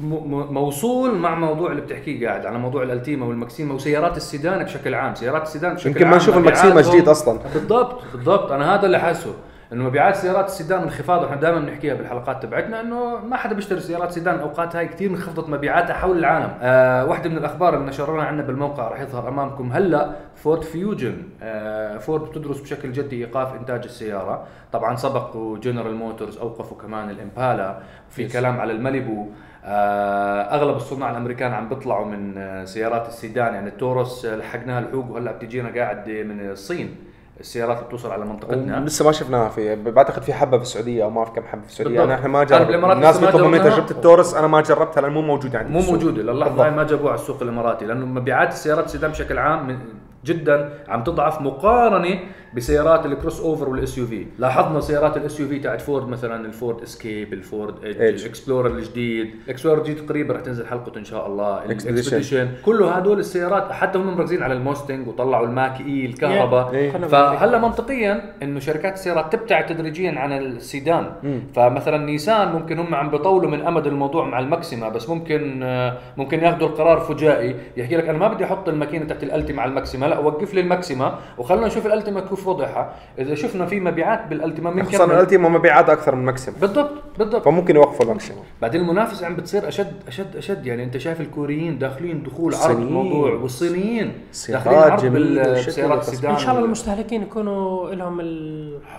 موصول 0.01 1.15
مع 1.15 1.35
موضوع 1.35 1.71
اللي 1.71 1.81
بتحكيه 1.81 2.27
قاعد 2.27 2.45
على 2.45 2.57
موضوع 2.57 2.83
الالتيما 2.83 3.25
والمكسيما 3.25 3.73
وسيارات 3.73 4.17
السيدان 4.17 4.63
بشكل 4.63 4.93
عام 4.93 5.15
سيارات 5.15 5.41
السيدان 5.41 5.73
بشكل 5.73 5.89
يمكن 5.89 6.01
ما 6.05 6.07
عام 6.11 6.17
نشوف 6.17 6.37
المكسيمة 6.37 6.73
مبيعاتهم- 6.73 6.91
جديد 6.91 7.09
أصلاً. 7.09 7.39
بالضبط 7.53 8.01
بالضبط. 8.13 8.51
أنا 8.51 8.75
هذا 8.75 8.85
اللي 8.85 8.99
حاسه 8.99 9.33
إنه 9.73 9.83
مبيعات 9.83 10.15
سيارات 10.15 10.45
السيدان 10.45 10.81
انخفاض 10.81 11.23
إحنا 11.23 11.35
دائما 11.35 11.59
بنحكيها 11.59 11.93
بالحلقات 11.93 12.43
تبعتنا 12.43 12.81
إنه 12.81 13.17
ما 13.17 13.35
حدا 13.37 13.55
بيشتري 13.55 13.79
سيارات 13.79 14.11
سيدان. 14.11 14.35
الاوقات 14.35 14.75
هاي 14.75 14.87
كثير 14.87 15.09
انخفضت 15.09 15.49
مبيعاتها 15.49 15.93
حول 15.93 16.17
العالم. 16.17 16.51
آه 16.61 17.05
واحدة 17.05 17.29
من 17.29 17.37
الأخبار 17.37 17.73
اللي 17.77 17.85
نشرناها 17.85 18.25
عندنا 18.25 18.47
بالموقع 18.47 18.87
راح 18.87 19.01
يظهر 19.01 19.27
أمامكم 19.27 19.71
هلأ. 19.71 20.15
فورد 20.35 20.63
فيوجن 20.63 21.17
آه 21.43 21.97
فورد 21.97 22.21
بتدرس 22.29 22.61
بشكل 22.61 22.91
جدي 22.91 23.25
إيقاف 23.25 23.55
إنتاج 23.55 23.83
السيارة. 23.83 24.43
طبعا 24.71 24.95
سبقوا 24.95 25.57
جنرال 25.57 25.95
موتورز 25.95 26.37
أوقفوا 26.37 26.77
كمان 26.77 27.09
الإمبالا. 27.09 27.79
في 28.09 28.27
كلام 28.27 28.59
على 28.59 28.71
الماليبو. 28.73 29.27
أغلب 29.65 30.75
الصناع 30.75 31.11
الأمريكان 31.11 31.53
عم 31.53 31.69
بيطلعوا 31.69 32.05
من 32.05 32.37
آه، 32.37 32.65
سيارات 32.65 33.07
السيدان 33.07 33.53
يعني 33.53 33.69
التورس 33.69 34.25
آه، 34.25 34.35
لحقناها 34.35 34.79
الحوق 34.79 35.11
وهلأ 35.11 35.31
بتجينا 35.31 35.69
قاعد 35.75 36.09
من 36.09 36.49
الصين 36.51 36.95
السيارات 37.39 37.77
اللي 37.77 37.87
بتوصل 37.87 38.11
على 38.11 38.25
منطقتنا 38.25 38.85
لسه 38.85 39.05
ما 39.05 39.11
شفناها 39.11 39.49
في 39.49 39.75
بعتقد 39.75 40.21
في 40.21 40.33
حبة 40.33 40.57
في 40.57 40.63
السعودية 40.63 41.03
أو 41.03 41.09
ما 41.09 41.17
أعرف 41.19 41.29
كم 41.29 41.41
حبة 41.43 41.61
في 41.61 41.67
السعودية 41.69 41.95
بالضبط. 41.95 42.09
أنا 42.11 42.19
إحنا 42.19 42.29
ما 42.29 42.43
جربت 42.43 42.69
الناس 42.91 43.19
بيطلبوا 43.19 43.47
مني. 43.47 43.59
تجربة 43.59 43.91
التورس 43.91 44.33
أنا 44.33 44.47
ما 44.47 44.61
جربتها 44.61 45.01
لأن 45.01 45.11
مو 45.11 45.21
موجوده 45.21 45.59
عندي 45.59 45.73
مو. 45.73 45.79
موجوده 45.81 46.21
للحظه. 46.21 46.65
هاي 46.65 46.71
ما 46.71 46.83
جابوها 46.83 47.11
على 47.11 47.19
السوق 47.21 47.41
الإماراتي 47.41 47.85
لأنه 47.85 48.05
مبيعات 48.05 48.49
السيارات 48.49 48.85
السيدان 48.85 49.11
بشكل 49.11 49.37
عام 49.37 49.79
جدا 50.25 50.73
عم 50.87 51.03
تضعف 51.03 51.41
مقارنة 51.41 52.19
بسيارات 52.53 53.05
ال 53.05 53.39
crossover 53.39 53.69
وال 53.69 53.97
SUV. 53.97 54.25
لاحظنا 54.39 54.79
سيارات 54.79 55.17
ال 55.17 55.39
SUV 55.39 55.59
تاعت 55.59 55.81
فورد 55.81 56.07
مثلا 56.07 56.45
الفورد 56.45 56.81
إسكيب 56.81 57.33
الفورد 57.33 57.83
ايدج. 57.83 58.21
الاكسبلورر 58.21 58.67
الجديد. 58.67 59.35
الاكسبلورر 59.45 59.81
الجديد 59.81 60.09
قريبا 60.09 60.33
رح 60.33 60.41
تنزل 60.41 60.65
حلقته 60.65 60.99
إن 60.99 61.05
شاء 61.05 61.27
الله. 61.27 61.65
الاكسبيديشن 61.65 62.49
كل 62.65 62.83
هدول 62.83 63.19
السيارات 63.19 63.71
حتى 63.71 63.97
هم 63.99 64.17
مركزين 64.17 64.43
على 64.43 64.53
الموستنج 64.53 65.07
وطلعوا 65.07 65.45
ال 65.45 65.81
Mach-E 65.81 66.05
الكهرباء 66.05 66.73
إيه. 66.73 66.91
كنا 66.91 67.07
فهلأ 67.07 67.57
منطقيا 67.57 68.33
إنه 68.43 68.59
شركات 68.59 68.93
السيارات 68.93 69.33
تبتعد 69.33 69.65
تدريجيا 69.65 70.19
عن 70.19 70.31
السيدان. 70.31 71.11
فمثلا 71.55 71.97
نيسان 71.97 72.51
ممكن 72.51 72.79
هم 72.79 72.95
عم 72.95 73.09
بيطولوا 73.09 73.51
من 73.51 73.61
أمد 73.61 73.87
الموضوع 73.87 74.25
مع 74.25 74.39
الماكسيما 74.39 74.89
بس 74.89 75.09
ممكن 75.09 75.63
آه، 75.63 75.97
ممكن 76.17 76.39
ياخذوا 76.39 76.67
القرار 76.67 76.99
فجائي. 76.99 77.55
يحكي 77.77 77.97
لك 77.97 78.09
أنا 78.09 78.17
ما 78.17 78.27
بدي 78.27 78.45
أحط 78.45 78.69
الماكينة 78.69 79.05
تحت 79.05 79.23
الالتيما 79.23 79.61
على 79.61 79.69
الماكسيما 79.69 80.05
لا 80.05 80.19
وقف 80.19 80.53
لي 80.53 80.61
الماكسيما 80.61 81.19
وخلنا 81.37 81.67
نشوف 81.67 81.85
الالتيما 81.85 82.19
كيف 82.39 82.47
وضعها 82.47 82.93
إذا 83.19 83.35
شفنا 83.35 83.65
في 83.65 83.79
مبيعات 83.79 84.27
بالالتيما 84.29 84.83
خصوصا 84.83 84.97
بنكمل 85.05 85.17
الالتيما 85.17 85.49
مبيعات 85.49 85.89
أكثر 85.89 86.15
من 86.15 86.25
ماكسيما 86.25 86.59
بالضبط 86.61 86.89
بالضبط 87.19 87.45
فممكن 87.45 87.75
يوقفوا 87.75 88.05
الماكسيما 88.05 88.43
بعدين 88.61 88.81
المنافسه 88.81 89.25
عم 89.25 89.35
بتصير 89.35 89.67
أشد 89.67 89.93
أشد 90.07 90.35
أشد 90.35 90.65
يعني 90.65 90.83
أنت 90.83 90.97
شايف 90.97 91.21
الكوريين 91.21 91.77
داخلين 91.79 92.23
دخول 92.23 92.53
عرض. 92.55 92.77
الموضوع 92.79 93.33
والصينيين 93.33 94.13
داخلين 94.49 94.77
عرض 94.79 95.01
جميلة 95.01 95.43
بال- 95.43 95.51
وشكل 95.53 95.67
بسيارات 95.67 95.97
وتصميم. 95.97 96.13
السيدان 96.13 96.31
إن 96.31 96.37
شاء 96.39 96.51
الله 96.51 96.65
المستهلكين 96.65 97.21
يكونوا 97.21 97.89
لهم 97.95 98.19
ال... 98.19 98.25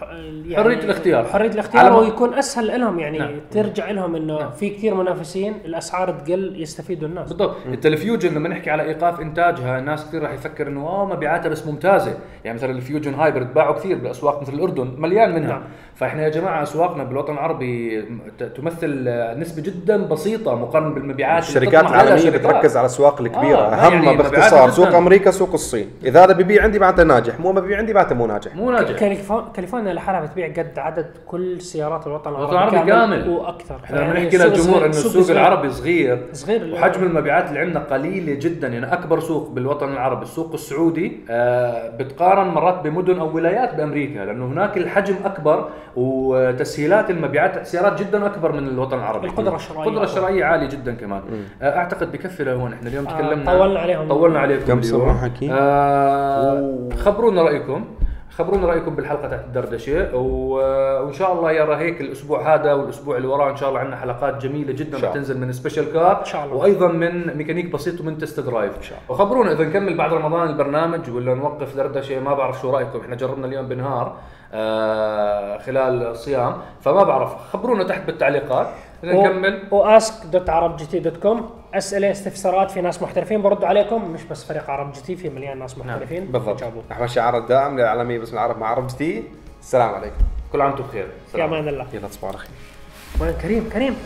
ال- 0.02 0.56
حرية 0.56 0.78
الاختيار. 0.78 1.24
حرية 1.24 1.44
على 1.44 1.52
الاختيار 1.54 1.92
ويكون 1.92 2.34
أسهل 2.34 2.80
لهم 2.80 2.98
يعني 2.98 3.18
نعم. 3.18 3.30
ترجع 3.50 3.90
لهم 3.90 4.16
إنه 4.16 4.38
نعم. 4.38 4.50
في 4.50 4.70
كثير 4.70 4.94
منافسين 4.94 5.54
الأسعار 5.64 6.10
تقل 6.10 6.62
يستفيدوا 6.62 7.08
الناس 7.08 7.28
بالضبط 7.28 7.56
انت 7.66 7.86
الفيوجن 7.86 8.34
لما 8.34 8.48
نحكي 8.48 8.70
على 8.70 8.82
إيقاف 8.82 9.20
إنتاجها 9.20 9.78
الناس 9.78 10.06
كثير 10.08 10.22
راح 10.22 10.32
يفكر 10.32 10.66
إنه 10.68 10.86
آه 10.86 11.04
مبيعاتها 11.06 11.48
بس 11.48 11.66
ممتازة 11.66 12.14
يعني 12.44 12.56
مثلا 12.58 12.70
الفيوجن 12.70 13.14
hybrid 13.30 13.54
باعوا 13.54 13.74
كثير 13.74 13.98
بأسواق 13.98 14.42
مثل 14.42 14.52
الأردن 14.52 14.94
مليان 14.98 15.34
منها 15.34 15.48
نعم. 15.48 15.62
فإحنا 16.00 16.22
يا 16.22 16.28
جماعة 16.28 16.62
أسواقنا 16.62 17.04
بالوطن 17.04 17.32
العربي 17.32 18.04
تمثل 18.56 19.04
آه، 19.08 19.34
نسبة 19.34 19.62
جدا 19.62 19.96
بسيطة 20.06 20.54
مقارنة 20.54 20.94
بالمبيعات 20.94 21.48
اللي 21.48 21.58
الشركات 21.58 21.90
العالمية 21.90 22.16
شركات. 22.16 22.40
بتركز 22.40 22.76
على 22.76 22.86
الأسواق 22.86 23.20
الكبيرة 23.20 23.56
آه، 23.58 23.70
لا 23.70 23.86
أهم 23.86 24.02
يعني 24.02 24.16
باختصار 24.16 24.70
سوق. 24.70 24.94
أمريكا 24.94 25.30
سوق 25.30 25.52
الصين 25.52 25.90
إذا 26.04 26.24
هذا 26.24 26.32
ببيع 26.32 26.62
عندي 26.62 26.78
معناته 26.78 27.02
ناجح 27.02 27.40
مو 27.40 27.52
ببيع 27.52 27.78
عندي 27.78 27.92
معناته 27.94 28.14
مو 28.14 28.26
ناجح 28.26 28.56
مو 28.56 28.70
ناجح 28.70 28.96
كاليفو- 28.98 29.52
كاليفورنيا 29.54 29.92
لحالها 29.92 30.20
بتبيع 30.20 30.46
قد 30.48 30.78
عدد 30.78 31.06
كل 31.26 31.60
سيارات 31.60 32.06
الوطن 32.06 32.30
الوطن 32.30 32.52
العربي 32.52 32.78
كامل. 32.90 33.28
وأكثر 33.28 33.76
إحنا 33.84 33.96
لما 33.96 34.06
يعني 34.06 34.24
نحكي 34.24 34.36
للجمهور 34.36 34.78
إنه 34.80 34.86
السوق 34.90 35.22
صغير. 35.22 35.36
العربي 35.40 35.70
صغير 35.70 36.26
صغير 36.32 36.74
وحجم 36.74 37.02
المبيعات 37.02 37.48
اللي 37.48 37.60
عندنا 37.60 37.80
قليله 37.80 38.34
جدا 38.34 38.68
يعني 38.68 38.92
أكبر 38.92 39.20
سوق 39.20 39.50
بالوطن 39.50 39.92
العربي 39.92 40.22
السوق 40.22 40.52
السعودي 40.52 41.20
آه 41.30 41.88
بتقارن 41.96 42.48
مرات 42.48 42.80
بمدن 42.84 43.18
أو 43.18 43.36
ولايات 43.36 43.74
بأمريكا 43.74 44.18
لأنه 44.18 44.46
هناك 44.46 44.76
الحجم 44.76 45.14
أكبر 45.24 45.68
وتسهيلات 45.96 47.10
المبيعات 47.10 47.56
السيارات 47.56 48.00
جدا 48.02 48.26
أكبر 48.26 48.52
من 48.52 48.68
الوطن 48.68 48.98
العربي. 48.98 49.26
القدرة 49.26 49.56
الشرائية. 49.56 49.88
القدرة 49.88 50.04
الشرائية 50.04 50.44
عالية 50.44 50.68
جدا 50.68 50.94
كمان. 50.94 51.22
آه 51.62 51.76
أعتقد 51.76 52.12
بكفي 52.12 52.44
لهون 52.44 52.72
إحنا 52.72 52.88
اليوم 52.88 53.06
آه، 53.06 53.10
تكلمنا 53.18 53.52
طولنا 53.58 53.80
عليهم. 53.80 54.08
طولنا 54.08 54.38
عليكم 54.38 54.80
كم 54.80 55.10
حكي؟ 55.14 55.52
آه 55.52 56.88
خبرونا 56.96 57.42
رأيكم. 57.42 57.84
خبرونا 58.40 58.66
رأيكم 58.66 58.94
بالحلقة 58.94 59.28
تاعت 59.28 59.44
الدردشة. 59.44 60.16
وإن 60.16 61.12
شاء 61.12 61.32
الله 61.32 61.52
يرى 61.52 61.76
هيك 61.76 62.00
الأسبوع 62.00 62.54
هذا 62.54 62.72
والأسبوع 62.72 63.16
اللي 63.16 63.28
وراه 63.28 63.50
إن 63.50 63.56
شاء 63.56 63.68
الله 63.68 63.80
عندنا 63.80 63.96
حلقات 63.96 64.42
جميلة 64.42 64.72
جدا 64.72 64.98
رح 64.98 65.12
تنزل 65.14 65.38
من 65.38 65.52
special 65.52 65.92
car 65.92 66.20
إن 66.20 66.24
شاء 66.24 66.44
الله. 66.44 66.56
وأيضا 66.56 66.88
من 66.88 67.36
ميكانيك 67.36 67.72
بسيط 67.72 68.00
ومن 68.00 68.18
test 68.18 68.40
drive 68.40 68.76
إن 68.76 68.82
شاء 68.82 68.98
الله. 68.98 69.10
وخبرونا 69.12 69.52
إذا 69.52 69.64
نكمل 69.64 69.96
بعد 69.96 70.12
رمضان 70.12 70.48
البرنامج 70.48 71.10
ولا 71.10 71.34
نوقف 71.34 71.76
دردشة 71.76 72.20
ما 72.20 72.34
بعرف 72.34 72.60
شو 72.60 72.70
رأيكم. 72.70 73.00
إحنا 73.00 73.16
جربنا 73.16 73.46
اليوم 73.46 73.68
بنهار 73.68 74.16
آه 74.52 75.58
خلال 75.58 76.02
الصيام 76.02 76.54
فما 76.80 77.02
بعرف. 77.02 77.34
خبرونا 77.52 77.84
تحت 77.84 78.06
بالتعليقات. 78.06 78.66
إذا 79.04 79.12
نكمل. 79.12 79.62
و 79.70 79.84
ask 79.84 80.26
dot 80.26 80.50
ArabGT 80.50 80.98
dot 80.98 81.16
com 81.16 81.50
أسئلة 81.74 82.10
استفسارات 82.10 82.70
في 82.70 82.80
ناس 82.80 83.02
محترفين. 83.02 83.42
بردوا 83.42 83.68
عليكم 83.68 84.12
مش 84.12 84.24
بس 84.24 84.44
فريق 84.44 84.70
ArabGT 84.70 85.16
في 85.16 85.28
مليان 85.28 85.58
ناس 85.58 85.78
محترفين. 85.78 86.24
بالضبط. 86.24 86.60
جاوبوا. 86.60 86.82
نحو 86.90 87.04
الشعار 87.04 87.38
الدائم 87.38 87.78
للعالميه 87.78 88.18
باسم 88.18 88.34
العرب 88.34 88.58
مع 88.58 88.68
ArabGT 88.68 89.24
السلام 89.60 89.94
عليكم. 89.94 90.16
كل 90.52 90.60
عام 90.60 90.70
وأنتم 90.70 90.84
بخير. 90.84 91.08
في 91.32 91.44
أمان 91.44 91.68
الله. 91.68 91.86
يلا 91.92 92.08
تصبحوا 92.08 92.28
على 92.28 92.38
خير. 92.38 92.50
وين 93.20 93.32
كريم؟ 93.32 93.70
كريم. 93.72 93.96